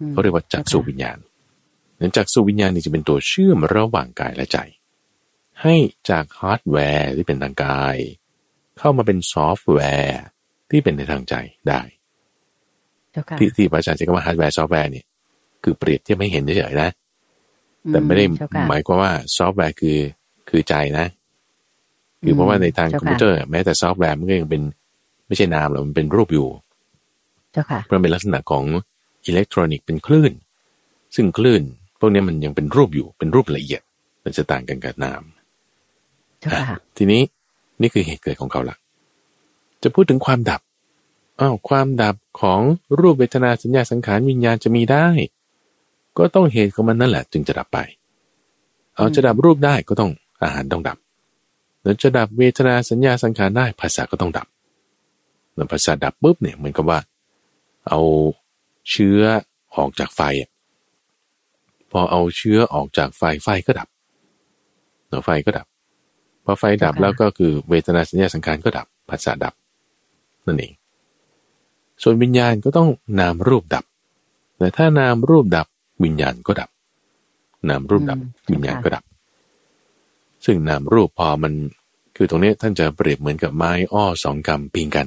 [0.00, 1.18] อืมเขาเรียกว่าจักษุวิญญาณ
[2.00, 4.58] นั้นจักษุวิญญาณนี่จะเป็นตัวเชื่อมระหว่างกายและใจ
[5.62, 5.74] ให้
[6.10, 7.96] จากฮาร์ดแวร์ที่เป็นทางกาย
[8.78, 10.20] เข้ามาเป็นซอฟต์แวร์
[10.70, 11.34] ที่เป็นในทางใจ
[11.68, 11.80] ได้
[13.12, 15.06] เจ้าค่ะที่ที่พระอาจารย์ใช้คำว่าฮาร์ดแวร์ซอฟต์แวร์เนี่ย
[15.62, 16.90] คือเปรียบเทียบให้เห็นเฉยๆนะ
[17.90, 19.98] แต่ไม่ได้เจ้าค่ะหมายความว่าซอฟต์แวร์คือ
[20.48, 21.06] คือใจนะ
[22.22, 24.62] คือเพราะว่าในทางเจ้าคอมค่ะพิวเตอร์แม้แต่ซอฟต์แวร์มันก็ยังเป็น
[25.26, 26.48] ไม่ใช่นามหรอกมันเป็นรูปอยู่
[27.52, 28.64] เจ้าค่ะเพราะมันเป็นลักษณะของ
[29.26, 30.32] อิเล็กทรอนิกส์เป็นคลื่น
[31.14, 31.62] ซึ่งคลื่น
[32.00, 33.82] พวกนี้มันยังเป็นรูปอยู่เป็นรูปละเอียด
[34.24, 35.22] มันจะต่างกันกับนาม
[36.40, 37.22] เจ้าค่ะทีนี้
[37.80, 38.76] นี่คือเหตุเกิดของเขาละ
[39.82, 40.60] จะพูดถึงความดับ
[41.40, 42.60] อ้าวความดับของ
[43.00, 45.06] รูปเวทนาสัญญาสังขารวิญญาณจะมีได้
[46.18, 47.78] ก็ต้องเหตุของมันนั่นแหละ จึงจะดับไป
[48.96, 50.10] เอาจะดับรูปได้ก็ต้อง
[50.42, 50.98] อาหารต้องดับ
[51.82, 54.46] แล้วจะดับเวทนาสัญญาสังขารได้ภาษาก็ต้องดับ
[55.54, 56.98] แล้วภาษาดับปุ๊บเนี่ยเหมือนกับว่า
[57.88, 58.00] เอา
[58.90, 59.20] เชื้อ
[59.76, 60.50] ออกจากไฟอะ
[61.90, 63.88] พอเอาเชื้อออกจากไฟไฟก็ดับ
[65.08, 65.66] แล้วไฟก็ดับ
[66.44, 69.54] พอไฟดับค่ะแล้วก็คือเวทนาสัญญาสังขารก็ดับภาษาดับ
[70.46, 70.72] นั่นเอง
[72.02, 72.88] ส่วนวิญญาณก็ต้อง
[73.20, 73.84] นามรูปดับ
[74.58, 75.66] แต่ถ้านามรูปดับ
[76.04, 76.70] วิญญาณก็ดับ
[77.68, 79.04] นามรูปดับอืมวิญญาณค่ะก็ดับ
[80.46, 81.52] ซึ่งนามรูปพอมัน
[82.16, 85.06] คือตรงนี้ท่านจะเปรียบเหมือนกับไม้อ้อสองกำพิงกัน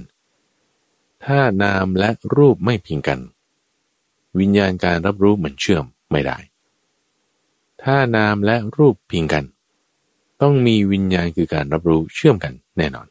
[1.25, 3.19] ถ้านามและรูปไม่พิงกัน
[4.39, 6.37] วิญญาณการรับรู้เหมือนเชื่อมไม่ได้
[7.83, 9.45] ถ้านามและรูปพิงกัน
[10.41, 13.07] ต้องมีวิญญาณคือการรับรู้เชื่อมกันแน่นอน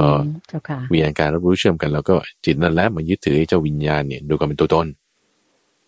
[0.00, 2.14] อืมเจ้าค่ะวิญญาณการรับรู้เชื่อมกันแล้วก็
[2.44, 4.86] จิตนั่นแหละมันยึดถือไอ้เจ้าวิญญาณเนี่ยดูกันเป็นตัวตน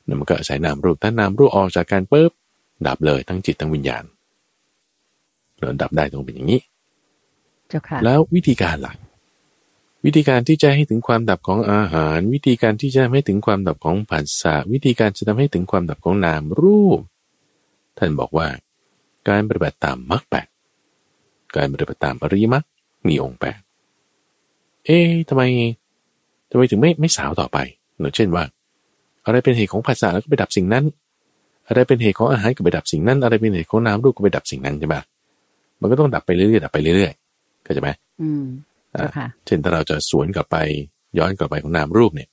[0.04, 2.30] แล้วมันก็อาศัยนามรูปถ้านามรูปออกจากการปุ๊บ
[2.86, 4.11] ดับเลยทั้งจิตทั้งวิญญาณแล้ว
[5.82, 6.60] ดับได้ต้องเป็นอย่างนี้
[7.68, 8.96] เจ้าค่ะแล้ววิธีการหลัก
[10.04, 17.00] วิธีการที่จะให้ถึงความดับของอาหาร วิธีการที่จะทำให้ถึงความดับของผัสสะวิธีการจะทำให้ถึงความดับของนามรูป
[17.98, 18.46] ท่านบอกว่า
[19.28, 20.46] การปฏิบัติตามมรรคแปด
[21.56, 22.64] การปฏิบัติตามอริยมรรค
[23.08, 23.58] มีองค์แปด
[24.86, 25.42] เอ๊ะทำไม
[26.50, 27.58] ทำไมถึงไม่ไม่สาวต่อไป
[27.98, 28.44] เนอะเช่นว่า
[29.24, 30.84] อะไรเป็นเหตุของผัสสะแล้วก็ไปดับสิ่งนั้น
[31.68, 35.02] อะไรเป็นเหตุของอาหารก็ไปดับสิ่งนั้น อะไรเป็นเหตุของน้ำรูปก็ไปดับสิ่งนั้นใช่ปะ
[35.82, 37.90] มันก็ต้องดับไปเรื่อยๆดับไปเรื่อยๆเข้าใจไหม
[38.22, 38.44] อืม
[38.90, 40.56] เจ้าค่ะเช่นถ้าเราจะสวนกลับไป
[41.18, 42.28] ย้อนกลับไปของนามรูปเนี่ย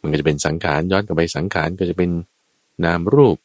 [0.00, 2.10] มันก็จะเป็นสังขารย้อนกลับไปสังขารก็จะเป็น
[2.84, 3.36] นามรูป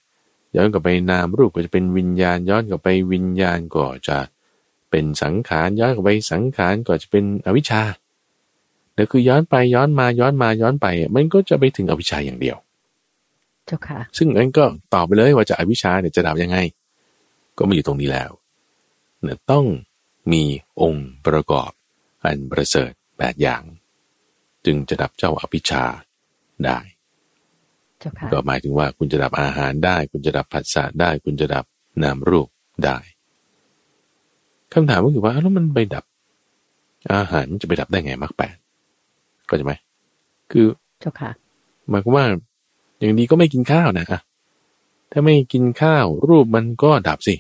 [0.56, 4.18] ย้อนกลับไปนามรูปก็จะเป็นวิญญาณ ย้อนกลับไปวิญญาณก็จะ
[4.90, 7.82] เป็นสังขารย้อนกลับไปสังขารก็จะเป็นอวิชชา
[8.96, 12.58] แล้วคือย้อนไปย้อนมาย้อนมาย้อนไป มันก็จะไปถึงอวิชชาอย่างเดียว
[13.66, 16.58] เจ้าค่ะ ซึ่งอันก็ตอบไปเลยว่าจะอวิชชาเนี่ยจะดับยังไง
[17.58, 19.66] ก็มาอยู่ตรงนี้แล้วเนี่ยต้อง
[20.32, 20.44] มี
[20.82, 21.72] องค์ประกอบ
[22.24, 23.64] อันประเสริฐแปดอย่าง
[24.66, 25.84] จึงจะดับเจ้าอภิชชา
[26.66, 26.80] ได้
[28.00, 31.66] เจ้าค่ะก็หมายถึงว่าคุณจะดับอาหารได้ คุณจะดับผัสสะได้ คุณจะดับ
[32.04, 32.48] นามรูป
[32.86, 32.98] ได้
[34.74, 36.06] คำถามก็คือว่าแล้วมันไปดับ
[37.14, 38.56] อาหารมันจะไปดับได้ไงมรรคแปด
[39.50, 39.74] ก็จะไหม
[40.52, 40.66] คือ
[41.00, 41.30] เจ้าค่ะ
[41.90, 42.26] หมายความว่า
[42.98, 44.22] อย่างดีก็ไม่กินข้าวนะอะ
[45.12, 47.36] ถ้าไม่กินข้าวรูปมันก็ดับสิ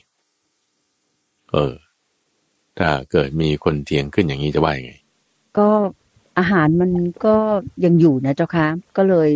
[1.51, 1.73] เออ
[2.79, 4.93] ถ้าเกิดมีคนเถียงขึ้นอย่างนี้จะว่ายังไง
[5.57, 5.67] ก็
[6.39, 6.91] อาหารมัน
[7.25, 7.35] ก็
[7.85, 9.31] ยังอยู่นะเจ้าค่ะก็เลย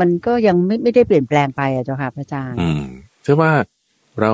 [0.00, 2.82] มันก็ยังไม่ไม่ได้เปลี่ยนแปลงไปอะเจ้าค่ะพระอาจารย์ อืม
[3.22, 3.50] เชื่อว่า
[4.20, 4.32] เรา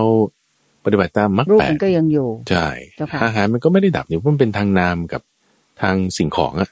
[0.85, 5.23] ปฏิบัติตามมรรครูปแปมัดนก็ยังอยู่ใช่เจ้าค่ะอาหารมันก็ไม่ได้ดับเนี่ยเพราะมันเป็นทางนามกับ
[5.83, 6.71] ทางสิ่งของอะ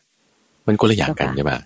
[0.67, 1.59] มันคนละอย่างกันเจ้าค่ะใช่ปะ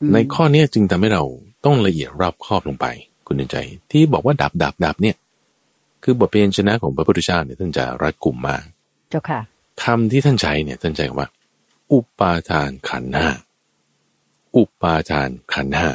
[0.00, 1.22] อืมในข้อเนี้ยจึงทำให้เรา
[1.64, 2.86] ต้องละเอียดรอบคอบลงไป
[3.26, 3.56] คุณเดินใจ
[3.90, 5.16] ที่บอกว่าดับดับดับเนี่ย
[6.04, 8.64] คือบทเรียนชนะของพระพุทธเจ้าเนี่ยท่านจะรัดกลุ่มมาก
[9.10, 9.40] เจ้าค่ะ
[9.84, 11.28] คำที่ท่านใช้เนี่ยท่านใช้คำว่า
[11.92, 13.28] อุปาทานขันธ์ห้า
[14.56, 15.90] อุปาทานขันธ์ห้า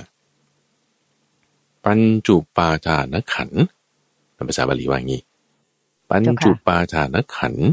[1.85, 3.61] ปัญจุปาทานขันธ์
[4.33, 5.21] เป็นภาษาบาลีว่าอย่างนี้
[6.09, 7.67] ปัญจุปาทานขันธ์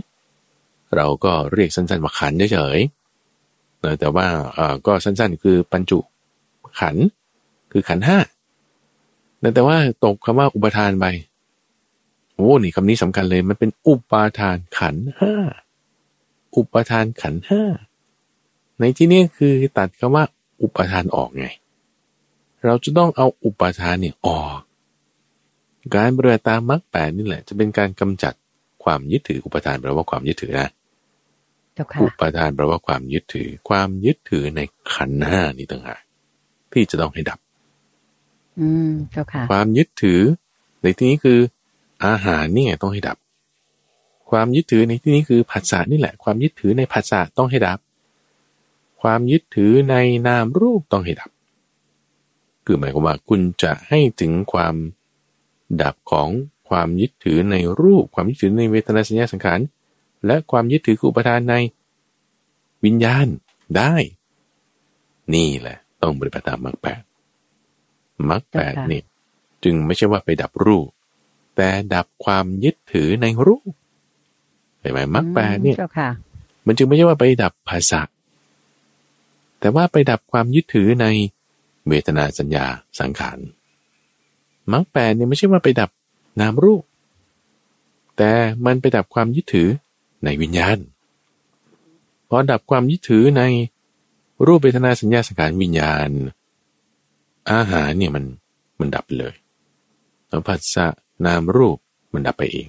[0.97, 5.99] เราก็เรียกสั้นๆว่าขันธ์เฉยๆนะแต่ว่าเอ่อก็สั้นๆ คือปัญจุ
[6.81, 7.05] ขันธ์
[7.73, 8.19] คือขันธ์ห้า
[9.43, 11.07] นะแต่ว่าตกคำว่าอุปทานไป
[12.37, 15.35] โอ้นี่คำนี้สำคัญเลย มันเป็นอุปาทานขันธ์ห้า
[16.57, 17.63] อุปทานขันธ์ห้า
[18.81, 20.25] ในที่นี้คือตัดคำว่า
[20.63, 21.47] อุปทานออกไง
[22.65, 24.61] เราจะต้องเอาอุปทานเนี่ยออก
[25.95, 28.35] การปฏิบัติตามมรรคแปดนี่แหละ จะเป็นการกำจัด
[28.85, 30.69] ความยึดถืออุปทานแปลว่าความยึดถือนะ
[31.75, 34.61] เจ้าค่ะอุปทานแปลว่าความยึดถือ ความยึดถือใน
[34.93, 36.01] ขันธ์ห้านี่ต่างหาก
[36.73, 37.39] ที่จะต้องให้ดับ
[38.61, 40.21] อืมเจ้าค่ะ ความยึดถือ
[40.83, 41.39] ในที่นี้คือ
[42.05, 43.17] อาหารนี่ไงต้องให้ดับ
[44.31, 47.79] ความยึดถือในที่นี้คือผัสสะนี่แหละ ความยึดถือในผัสสะต้องให้ดับ
[49.03, 49.95] ความยึดถือใน
[50.27, 51.31] นามรูปต้องให้ดับ
[52.65, 54.75] คือหมายความว่าคุณจะให้ถึงความ
[55.83, 56.29] ดับของ
[56.69, 59.61] ความยึดถือในรูป ความยึดถือในเวทนาสัญญาสังขาร
[60.27, 61.55] และความยึดถืออุปทานใน
[62.85, 63.27] วิญญาณ
[63.77, 63.95] ได้
[65.35, 67.03] นี่แหละ ต้องปฏิบัติตามมรรคแปด
[68.31, 69.03] มรรคแปดนี่
[69.65, 70.87] จึงไม่ใช่ว่าไปดับรูป
[71.57, 73.73] แต่ดับความยึดถือในรูป
[74.81, 76.11] เห็นไหมมรรคแปดเนี่ยเจ้าค่ะ
[76.67, 78.03] มันจึงไม่ใช่ว่าไปดับภาษา
[79.61, 81.07] แต่ว่าไปดับความยึดถือใน
[81.89, 82.67] เวทนาสัญญา
[83.01, 83.39] สังขาร
[84.73, 85.91] มรรคแปดเนี่ยไม่ใช่ว่าไปดับ
[86.41, 86.83] นามรูป
[88.17, 88.31] แต่
[88.67, 89.69] มันไปดับความยึดถือ
[90.25, 90.79] ในวิญญาณ
[92.29, 93.43] พอดับความยึดถือใน
[94.47, 96.11] รูปเวทนาสัญญาสังขารวิญญาณ
[97.53, 98.25] อาหารเนี่ยมัน
[98.81, 99.35] มันดับไปเลย
[100.29, 100.87] แล้วผัสสะ
[101.25, 101.79] นามรูป
[102.13, 102.69] มันดับไปเอง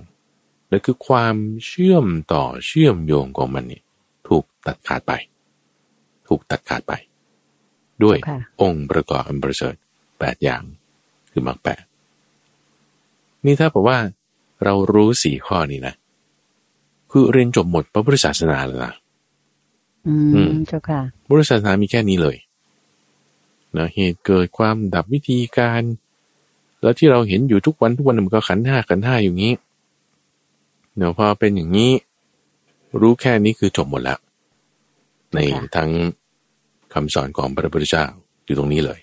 [0.70, 1.36] นั่นคือความ
[1.68, 3.84] เชื่อมต่อเชื่อมโยงของมันเนี่ย
[4.28, 5.14] ถูกตัดขาดไป
[6.28, 6.94] ถูกตัดขาดไป
[8.04, 9.76] ด้วยค่ะองค์ประกอบอันประเสริฐ
[10.20, 10.64] แปดอย่าง
[11.32, 11.84] คือมรรคแปด
[13.46, 14.00] นี่ถ้าบอกว่า
[14.64, 15.96] เรารู้สี่ข้อนี้นะ
[17.12, 18.96] คือเรียนจบหมดพระพุทธศาสนาแล้วนะ
[20.08, 22.38] อือืมมเจ้าค่ะพุทธศาสนามีแค่นี้เลย
[23.78, 25.82] นะเหตุเกิดความดับวิธีการ
[26.82, 29.54] แล้วที่เราเห็นอยู่ทุกวันทุกวันมันก็ขันธ์ห้าขันธ์ห้าอย่างนี้
[30.98, 31.92] เดี๋ยวพอเป็นอย่างนี้
[33.02, 34.20] รู้แค่นี้คือจบหมดแล้ว
[35.34, 35.90] ในค่ะทั้ง
[36.94, 38.06] คำสอนของพระพุทธเจ้า
[38.46, 39.00] อยู่ตรงนี้เลย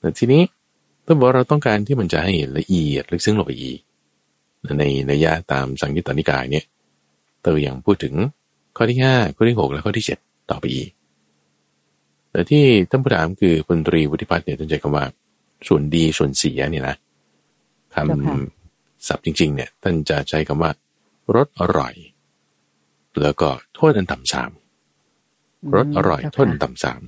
[0.00, 0.42] แต่ทีนี้
[1.06, 3.78] ถ้าบอกเราต้องการที่มันจะให้ละเอียดลึกซึ้งลงไปอีก
[4.78, 6.64] ในนัยยะตามสังยุตตนิกายเนี่ย
[7.44, 8.14] ตัวอย่างพูดถึง
[8.76, 10.18] ข้อที่ห้าข้อที่หกและข้อที่เจ็ด
[10.50, 10.88] ต่อไปอีก
[12.30, 15.04] แต่ที่ท่านผู้ถามคือพลตรีวุฒิพัฒน์เนี่ยท่านใจคำว่า
[15.68, 16.96] ส่วนดีส่วนเสียเนี่ยนะ
[17.94, 20.70] คำศัพท์จริง ๆ เนี่ย ท่านจะใช้คำว่า
[21.36, 21.94] รสอร่อย
[23.22, 24.50] แล้วก็โทษอันต่ำสาม
[25.76, 27.00] รสอร่อยโทษอันต่ำสาม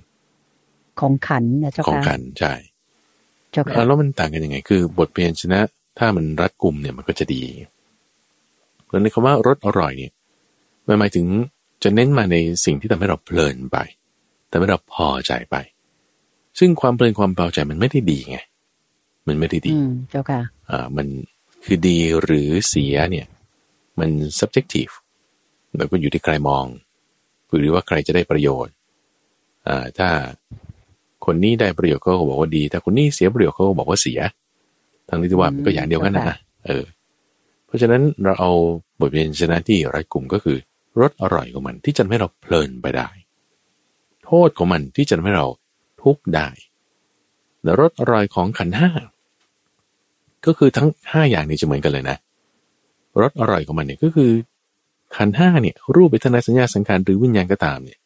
[1.01, 2.53] ของขันนะเจ้าค่ะของขันใช่
[3.87, 5.61] แล้วมันต่างกันยังไง คือบทเพียนชนะ
[5.99, 7.43] ถ้ามันรัดกลุ่มเนี่ยมันก็จะดี
[8.85, 10.13] เพราะในคำว่ารสอร่อยเนี่ย
[10.87, 11.27] มันหมายถึง
[11.83, 13.79] จะเน้นมาในสิ่งที่ทำให้เราเพลินไป
[14.51, 15.57] ทำให้เราพอใจไป
[16.59, 18.39] ซึ่งความเพลินความพอใจมันไม่ได้ดีไง
[19.29, 19.73] มันไม่ได้ดี
[20.11, 20.41] เจ้าค่ะ
[20.71, 21.07] อ่า มัน
[21.65, 23.27] คือดีหรือเสียเนี่ย
[23.99, 24.93] มัน subjective
[25.77, 26.65] แล้วก็อยู่ที่ใครมอง
[27.57, 28.75] หรือว่าใครจะได้ประโยชน์
[29.69, 30.09] อ่า ถ้า
[31.25, 34.21] คนนี้ได้ประโยชน์เขาก็บอกว่าดี ถ้าคนนี้เสียประโยชน์เขาก็บอกว่าเสีย
[35.09, 36.85] ทั้งนี้ที่ว่ามันก็อย่างเดียวกันนะเออ
[37.67, 38.53] เพราะฉะนั้นเราเอา
[39.01, 40.57] บทเรียนชนะที่รัดกลุ่มก็คือ
[41.01, 43.09] รสอร่อยของมันที่จะทำให้เราเพลินไปได้
[44.25, 45.47] โทษของมันที่จะทำให้เรา
[46.07, 46.49] ทุกข์ได้
[47.63, 48.91] แต่รสอร่อยของขันห้า
[50.47, 52.17] ก็คือทั้งห้าอย่างนี้จะเหมือนกันเลยนะ
[53.23, 54.31] รสอร่อยของมันเนี่ยก็คือ
[55.17, 58.01] ขันห้าเนี่ยรูปเวทนาสัญญาสังขารหรือวิญญาณก็ตามเนี่ย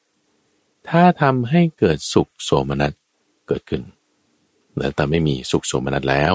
[0.88, 2.92] ถ้าทำให้เกิดสุขโสมนัส
[3.48, 3.82] เกิดขึ้น
[4.96, 6.34] แต่ไม่มีสุขโสมนัสแล้ว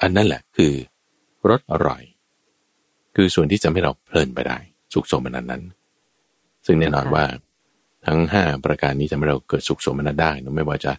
[0.00, 0.72] อันนั้นแหละคือ
[1.50, 2.02] รสอร่อย
[3.16, 4.58] คือส่วนที่จะให้เราเพลินไปได้
[4.92, 5.62] สุขโสมนัสนั้น
[6.66, 7.24] ซึ่งแน่นอนว่า
[8.06, 10.92] ทั้งห้าประการนี้จะให้เราเกิดสุขสมนัสได้นะไม่ว่าจะ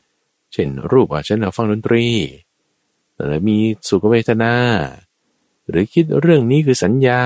[0.53, 2.05] เช่น รูปว่าเช่นเราฟังดนตรี
[3.26, 4.53] หรือมีสุขเวทนา
[5.70, 7.22] หรือคิดเรื่องนี้คือสัญญา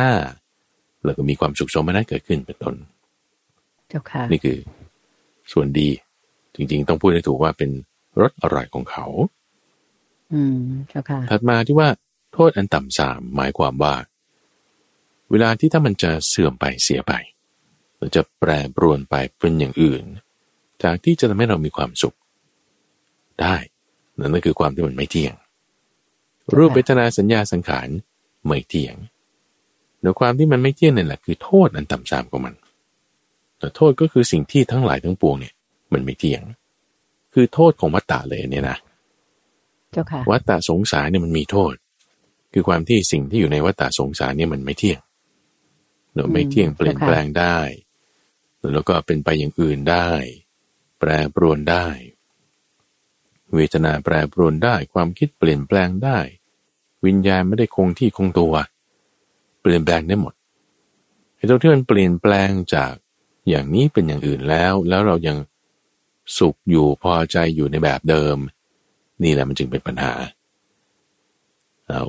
[1.06, 2.76] แล้วก็มีความสุขสมนัสเกิดขึ้นเป็นต้น
[3.90, 4.58] เจ้าค่ะนี่คือ
[5.52, 5.90] ส่วนดี
[6.56, 7.70] จริงๆ ต้องพูดให้ถูกว่าเป็น
[8.22, 9.06] รสอร่อยของเขา
[10.34, 10.58] อืม
[10.90, 11.90] เจ้าค่ะถัดมาที่ว่า
[12.34, 13.94] โทษอันต่ำสามหมายความว่า
[15.32, 17.31] เวลาที่ถ้ามันจะเสื่อมไปเสียไปมัน
[18.16, 20.04] จะแปรปรวนไปเป็นอย่างอื่น
[20.84, 22.18] จากที่จะทำให้เรามีความสุข
[23.42, 23.56] ได้
[24.20, 25.34] นั่นก็คือความที่มันไม่เที่ยง
[26.56, 27.88] รูปเวทนาสัญญาสังขาร
[28.48, 28.96] ไม่เที่ยง
[30.02, 32.56] แต่ความที่มันไม่เที่ยงนั่นแหละคือโทษอันต่ำสามของมัน
[33.60, 35.54] แต่โทษก็คือสิ่งที่ทั้งหลายทั้งปวงเนี่ย
[35.94, 36.42] มันไม่เที่ยง
[37.34, 38.78] คือโทษของวัตตะเลยเนี่ยนะ
[40.32, 41.74] วัตตะสงสารเนี่ยมันมีโทษ
[42.54, 45.00] คือความที่สิ่งที่อยู่ในวัตตะสงสารเนี่ยมันไม่เที่ยง
[46.14, 47.58] เนาะไม่เที่ยงเปลี่ยนแปลงได้
[48.74, 50.10] แล้วก็เป็นไปอย่างอื่นได้
[51.00, 51.88] แปรปรวนได้
[53.54, 56.20] เวทนาแปรปรวนได้ ความคิดเปลี่ยนแปลงได้
[57.06, 58.54] วิญญาณไม่ได้คงที่คงตัว
[59.62, 60.34] เปลี่ยนแปลงได้หมด
[61.36, 62.94] ไอ้ตัวที่มันเปลี่ยนแปลงจาก
[63.50, 65.38] อย่างนี้เป็นอย่างอื่นแล้ว แล้วเรายัง
[66.38, 68.38] สุขอยู่พอใจอยู่ในแบบเดิม
[69.24, 70.14] นี่แหละมันจึงเป็นปัญหา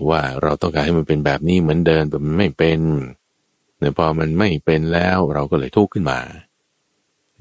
[0.09, 2.81] ว่าเราต้องการให้มันเป็นแบบนี้เหมือนเดิมแต่มันไม่เป็น
[3.83, 6.19] เนี่ยพอมันไม่เป็นแล้วเราก็เลยทุกข์ขึ้นมา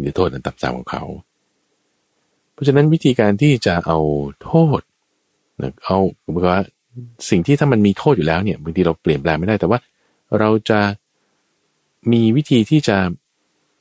[0.03, 1.03] คือโทษอันตับจามของเขา
[2.53, 3.99] เพราะฉะนั้นวิธีการที่จะเอา
[4.43, 4.81] โทษ
[5.85, 5.97] เอา
[6.33, 6.61] บอกว่า
[7.29, 9.79] สิ่งที่ถ้ามันมีโทษอยู่แล้วเนี่ยบางทีเราเปลี่ยนแปลงไม่ได้แต่ว่า
[10.39, 10.79] เราจะ
[12.11, 12.97] มีวิธีที่จะ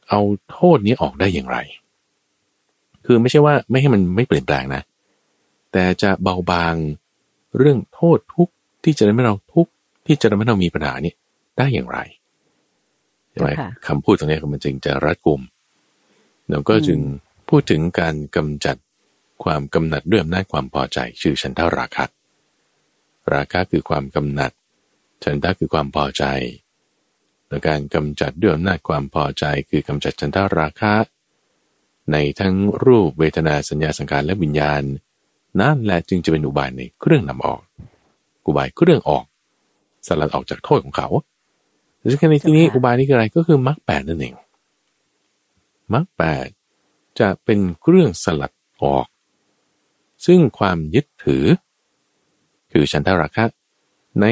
[0.09, 1.59] เอาโทษนี้ออกได้อย่างไร
[3.07, 4.83] คือไม่ใช่ว่าไม่ให้มันไม่เปลี่ยนแปลงนะ
[5.73, 6.75] แต่จะเบาบาง
[7.59, 8.49] เรื่องโทษทุก
[8.85, 9.67] ที่จะทำให้เราทุก
[10.07, 11.13] ที่จะทำให้เรามีปัญหาเนี้
[11.59, 11.99] ได้อย่างไร
[13.31, 13.51] ใช่ไหม
[13.87, 15.41] คำพูดตรงนี้มันจึงจะรัดกุม
[16.51, 17.01] แล้วก็จึง
[17.49, 18.77] พูดถึงการกำจัด
[19.45, 22.05] ความกำหนัดด้วยอำนาจความพอใจ ชื่อฉันทาราคะ
[23.33, 24.53] ราคะคือความกำหนัด
[25.25, 26.25] ฉันทะคือความพอใจ
[27.49, 30.95] และการกำจัดด้วยอำนาจความพอใจ คือกำจัดฉันทาราคะ
[32.13, 32.55] ในทั้ง
[32.85, 34.83] รูปเวทนาสัญญาสังขารและวิญญาณ
[35.61, 37.61] นั่นแหละจึงจะเป็นอุบายในเครื่องนำออก
[38.47, 39.25] อุบายเครื่องออก
[40.07, 41.09] สลัดออกจากโทษของเขา
[42.11, 44.35] ซึ่งในที่นี้อุบายนี้คืออะไรก็คือมรรคแปดนั่นเอง
[45.95, 46.47] มรรคแปด
[47.21, 49.07] จะเป็นเครื่องสลัดออก
[50.27, 51.45] ซึ่งความยึดถือ
[52.73, 53.45] คือฉันทราคะ
[54.21, 54.27] ใน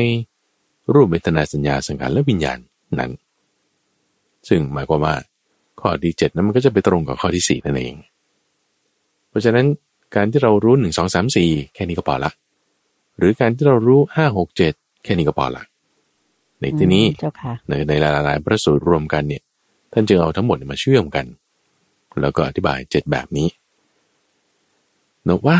[0.95, 2.59] รูปเวทนาสัญญาสังขารและวิญญาณ
[2.99, 3.11] นั้น
[4.49, 5.15] ซึ่งหมายความว่า
[5.81, 7.95] ข้อที่เจ็ดนั้นมันก็จะไปตรงกับข้อที่สี่นั่นเอง
[9.29, 9.67] เพราะฉะนั้น
[10.15, 12.31] การที่เรารู้หนึ่งสองสามสี่แค่นี้ก็พอละ
[13.19, 14.73] หรือการที่เรารู้ห้าหกเจ็ด
[15.05, 15.63] แค่นี้ก็พอละ
[16.61, 17.05] ในที่นี้
[17.69, 19.43] ในในหลายๆ พระสูตรรวมกันเนี่ย
[19.93, 21.27] ท่านจึงเอาทั้งหมดมาเชื่อมกัน
[22.21, 23.49] แล้วก็อธิบายเจ็ดแบบนี้
[25.29, 25.59] นกว่า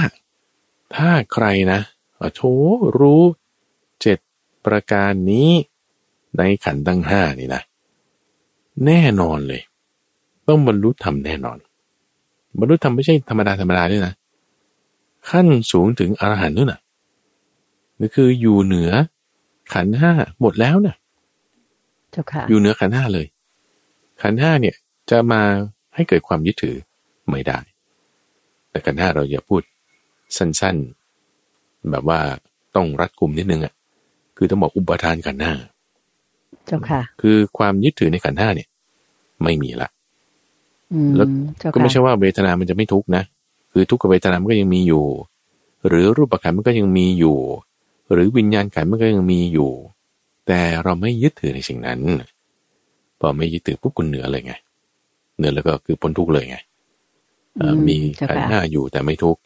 [0.95, 1.81] ถ้าใครนะ
[2.35, 2.41] โถ
[2.99, 3.23] รู้
[4.03, 4.19] เจ็ด
[4.67, 5.51] ประการนี้
[6.39, 7.63] ในขันตั้งห้านี่นะ
[8.87, 9.63] แน่นอนเลย
[10.49, 11.59] ต้องบรรลุธรรมแน่นอน
[12.59, 14.15] บรรลุธรรมไม่ใช่ธรรมดาธรรมดาด้วยนะ
[15.31, 16.81] ขั้นสูงถึงอรหันต์นู่นน่ะ
[18.01, 18.91] นี่คืออยู่เหนือ
[19.75, 20.97] ขันห้าหมดแล้วเนี่ย
[22.13, 23.27] เจ้าค่ะ อยู่เหนือขันห้าเลย
[24.23, 24.75] ขันห้าเนี่ย
[25.11, 25.43] จะมา
[25.95, 26.77] ให้เกิดความยึดถือ
[27.31, 27.59] ไม่ได้
[28.71, 29.63] แต่ขันห้าเราอย่าพูด
[30.37, 32.21] สั้นๆ แบบว่า
[32.77, 33.75] ต้องรัดกุมนิดนึงอะ
[34.37, 35.55] คือต้องบอกอุปทานขันห้า
[36.67, 38.69] เจ้าค่ะ คือความยึดถือในขันห้าเนี่ย
[39.43, 39.89] ไม่มีละ
[40.93, 41.27] อืมแล้ว
[41.59, 43.23] เจ้าก็ไม่ค่ะใช่ว่าเวทนามันจะไม่ทุกข์นะ
[43.73, 45.05] คือทุกขเวทนามันก็ยังมีอยู่
[45.89, 47.39] หรือรูปขันธ์มันก็ยังมีอยู่
[48.13, 49.71] หรือวิญญาณขันธ์มันก็ยังมีอยู่
[50.47, 52.01] แต่เราไม่ยึดถือในสิ่งนั้น
[53.21, 54.53] พอไม่ยึดถือปุ๊บคุณเหนือเลยไง
[55.37, 56.57] เหนือแล้วก็คือพ้นทุกข์เลยไง
[57.57, 59.41] เอ่ออมมีเจ้าขันธ์ค่ะห้าอยู่แต่ไม่ทุกข์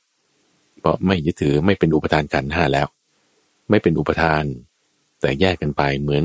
[0.80, 2.86] เพราะไม่ยึดถือไม่เป็นอุปทานขันธ์ห้าแล้ว
[3.70, 4.44] ไม่เป็นอุปทาน
[5.20, 6.24] แต่แยกกันไปเหมือน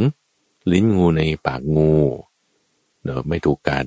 [0.72, 1.94] ลิ้นงูในปากงู
[3.04, 3.86] เนอะไม่ถูกกัน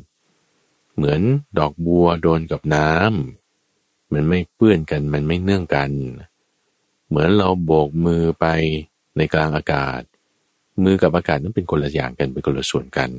[0.97, 1.21] เหมือน
[1.59, 5.91] ดอกบัวโดนกับน้ำมันไม่เปื้อนกันมันไม่เนื่องกัน
[6.29, 8.47] เเหมือนเราโบกมือไป
[9.17, 10.01] ในกลางอากาศ
[10.85, 13.11] มือกับอากาศนั้นเป็นคนละอย่างกันเป็นคนละส่วนกัน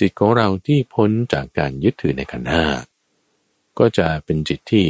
[0.00, 2.64] จิตของเราที่พ้นจากการยึดถือในขันธ์ห้า
[3.78, 4.86] ก็จะเป็นจิตที่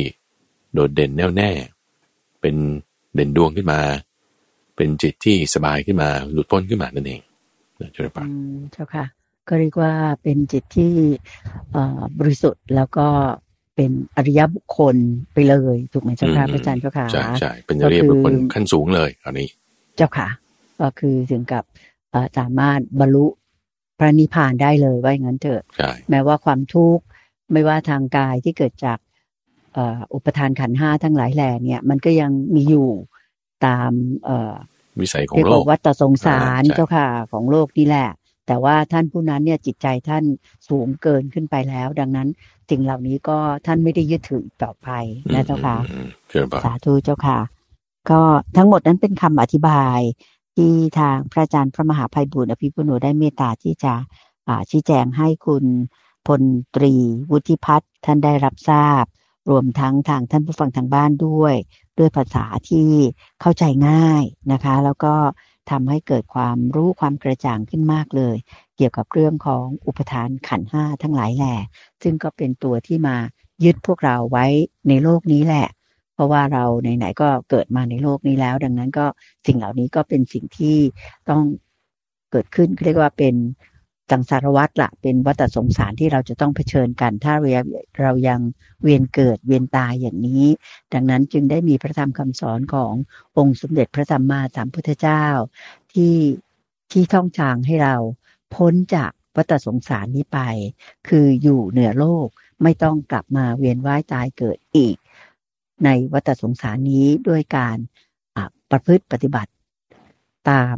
[0.73, 1.51] โดดเด่นแน่วแน่
[2.41, 2.57] เป็น
[3.15, 3.81] เด่นดวงขึ้นมา
[4.77, 7.21] เป็นจิตที่สบายขึ้นมา หลุดพ้นขึ้นมานั่นเอง
[7.81, 8.27] นะจุลปัก
[8.73, 9.05] เจ้าค่ะ
[9.49, 10.95] ก็เรียกว่าเป็นจิตที่
[12.19, 13.07] บริสุทธิ์แล้วก็
[13.77, 14.97] เป็นอริยบุคคล
[15.33, 19.49] ไปเลยถูกไหมเจ้าค่ะพระอาจารย์เจ้าค่ะใช่ใช่เป็นอริยบุคคลขั้นสูงเลยคราวนี้
[19.97, 20.29] เจ้าค่ะ
[20.81, 21.65] ก็คือถึงกับ
[22.11, 23.27] เอ่อสามารถบรรลุ
[23.99, 27.05] พระนิพพานได้เลยว่าอย่างนั้นเถอะใช่แม้ว่าความทุกข์
[27.53, 28.99] ไม่ว่าทางกายที่เกิดจาก
[29.75, 32.89] เอ่ออุปทานขันธ์ห้าทั้งหลายแหล่เนี่ย มันก็ยังมีอยู่
[33.67, 33.91] ตาม
[34.25, 34.55] เอ่อ
[35.01, 38.09] วิสัยของเรียกโลว่ากวัฏสงสารอ่าใช่เจ้าค่ะ ของโลกนี่แหละ
[38.47, 40.25] แต่ว่าท่านผู้นั้นเนี่ยจิตใจท่าน
[40.69, 42.29] สูงเกินขึ้นไปแล้ว ดังนั้น
[42.71, 44.89] สิ่งเหล่านี้ก็ท่านไม่ได้ยึดถืออีกต่อไป
[45.35, 47.39] นะเจ้าค่ะอืมจุลปักสาธุเจ้าค่ะ
[48.11, 48.21] ก็
[48.57, 50.01] ทั้งหมดนั้นเป็นคำอธิบาย
[50.57, 53.95] ที่ทางพระอาจารย์พระมหาภัยบุญอภิปุโนได้เมตตาที่จะ
[54.49, 55.65] อ่าชี้แจงให้คุณ
[56.27, 56.43] พล
[56.75, 56.95] ตรี
[57.31, 59.05] วุฒิพัฒน์ท่านได้รับทราบ
[59.51, 61.55] รวมทั้งทางท่านผู้ฟังทางบ้านด้วย
[61.99, 62.89] ด้วยภาษาที่
[63.41, 65.15] เข้าใจง่ายนะคะ แล้วก็
[65.71, 68.37] ทำให้เกิดความรู้ความกระจ่างขึ้นมากเลย
[68.77, 71.57] เกี่ยวกับเรื่องของอุปทานขันห้าทั้งหลายแหละ
[72.03, 73.17] ซึ่งก็เป็นตัวที่มา
[73.65, 74.47] ยึดพวกเราไว้
[74.89, 75.67] ในโลกนี้แหละ
[76.15, 79.07] เพราะว่าเราไหนๆก็เกิดมาในโลกนี้แล้ว ดังนั้นก็
[79.47, 80.77] สิ่งเหล่านี้ก็เป็นสิ่งที่
[81.29, 81.43] ต้อง
[82.31, 83.35] เกิดขึ้นเรียกว่าเป็น
[84.11, 87.63] สังสารวัฏละเป็นวัฏสงสารที่เราจะต้องเผชิญกัน ถ้าเรา
[88.03, 88.41] เรายัง
[88.83, 90.47] เวียนเกิดเวียนตายอย่างนี้
[90.93, 92.93] ดังนั้นจึงได้มีพระธรรมคำสอนของ
[93.37, 95.25] องค์สมเด็จพระสัมมาสัมพุทธเจ้า
[95.93, 96.17] ที่
[96.93, 97.97] ที่ท่องจางให้เรา
[98.55, 100.39] พ้นจากวัฏสงสารนี้ไป
[101.09, 102.29] คืออยู่เหนือโลก
[102.63, 104.97] ไม่ต้องกลับมาเวียนว่ายตายเกิดอีก
[105.85, 107.77] ในวัฏสงสารนี้ด้วยการ
[108.71, 109.51] ประพฤติปฏิบัติ
[110.51, 110.77] ตาม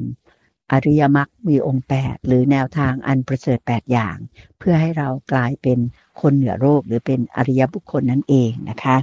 [0.73, 4.17] อริยมรรคมีองค์แปดหรือแนวทางอันประเสริฐแปดอย่าง
[4.59, 5.79] เพื่อให้เรากลายเป็น
[6.21, 8.97] คนเหนือโลกหรือเป็นอริยบุคคลนั่นเองนะคะ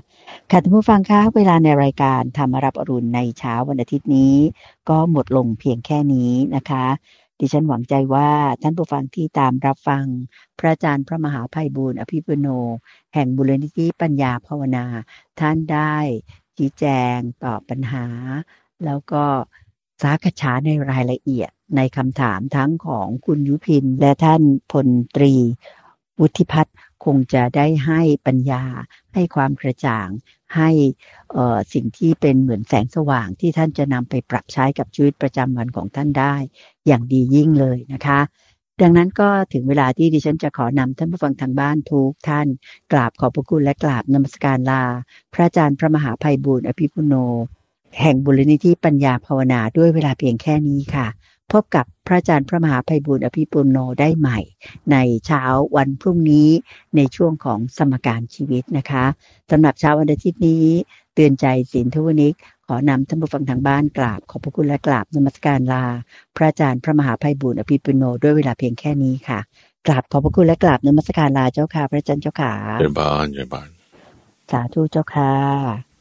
[0.50, 4.36] ค่ะท่านผู้ฟังคะเวลาในรายการธรรมรับอรุณในเช้าวันอาทิตย์นี้
[4.90, 6.86] ก็หมดลงเพียงแค่นี้นะคะ
[7.40, 8.30] ดิฉันหวังใจว่า
[8.62, 10.06] ท่านผู้ฟังที่ตามรับฟัง
[10.60, 12.48] พระอาจารย์พระมหาภัยบูรณ์อภิปุโน
[13.14, 14.86] แห่งบุรณิธิปัญญาภาวนา
[15.40, 15.96] ท่านได้
[16.58, 16.86] ชี้แจ
[17.16, 18.06] งตอบปัญหา
[18.86, 19.26] แล้วก็
[20.04, 24.42] สาขฉาในรายละเอียดในคำถามทั้งของคุณยุพินและท่าน
[24.72, 25.34] พลตรี
[26.20, 26.76] วุฒิพัฒน์
[27.06, 28.64] คงจะได้ให้ปัญญา
[29.14, 30.08] ให้ความกระจ่าง
[30.56, 30.70] ให้
[31.74, 36.36] สิ่งที่เป็นเหมือนแสงสว่างที่ท่านจะนำไปปรับใช้กับชีวิตประจำวันของท่านได้
[36.88, 38.20] อย่างดียิ่งเลยนะคะ
[38.82, 42.48] ดังนั้นก็ถึงเวลาที่ดิฉันจะขอนำท่านผู้ฟังทางบ้านทุกท่าน
[42.92, 44.84] กราบขอบพระคุณและกราบนมัสการลา
[45.34, 47.14] พระอาจารย์พระมหาภัยบูรณ์อภิปุโน
[48.00, 51.08] แห่งบุรณิธิปัญญาภาวนาด้วยเวลาเพียงแค่นี้ค่ะ
[51.52, 54.40] พบกับพระอาจารย์พระมหาภัยบูรณ์อภิปุโนได้ใหม่
[54.92, 55.44] ในเช้า
[55.76, 56.50] วันพรุ่งนี้
[56.96, 59.06] ในช่วงของสมการชีวิตนะคะ
[59.52, 60.66] สำหรับเช้าวันอาทิตย์นี้
[61.14, 62.36] เตือนใจสินทวนิก
[62.68, 65.86] ขอนำท่านผู้ฟังทางบ้านกราบ ขอบพระคุณและกราบนมัสการลา
[66.36, 69.40] พระอาจารย์พระมหาภัยบุญอภิปุโนด้วยเวลาเพียงแค่นี้ค่ะ
[69.88, 73.70] กราบขอบพระคุณและกราบนมัสการลาเจ้าค่ะ พระอาจารย์เจ้าค่ะเจริญพรเจริญพร
[74.52, 75.93] สาธุเจ้าค่ะ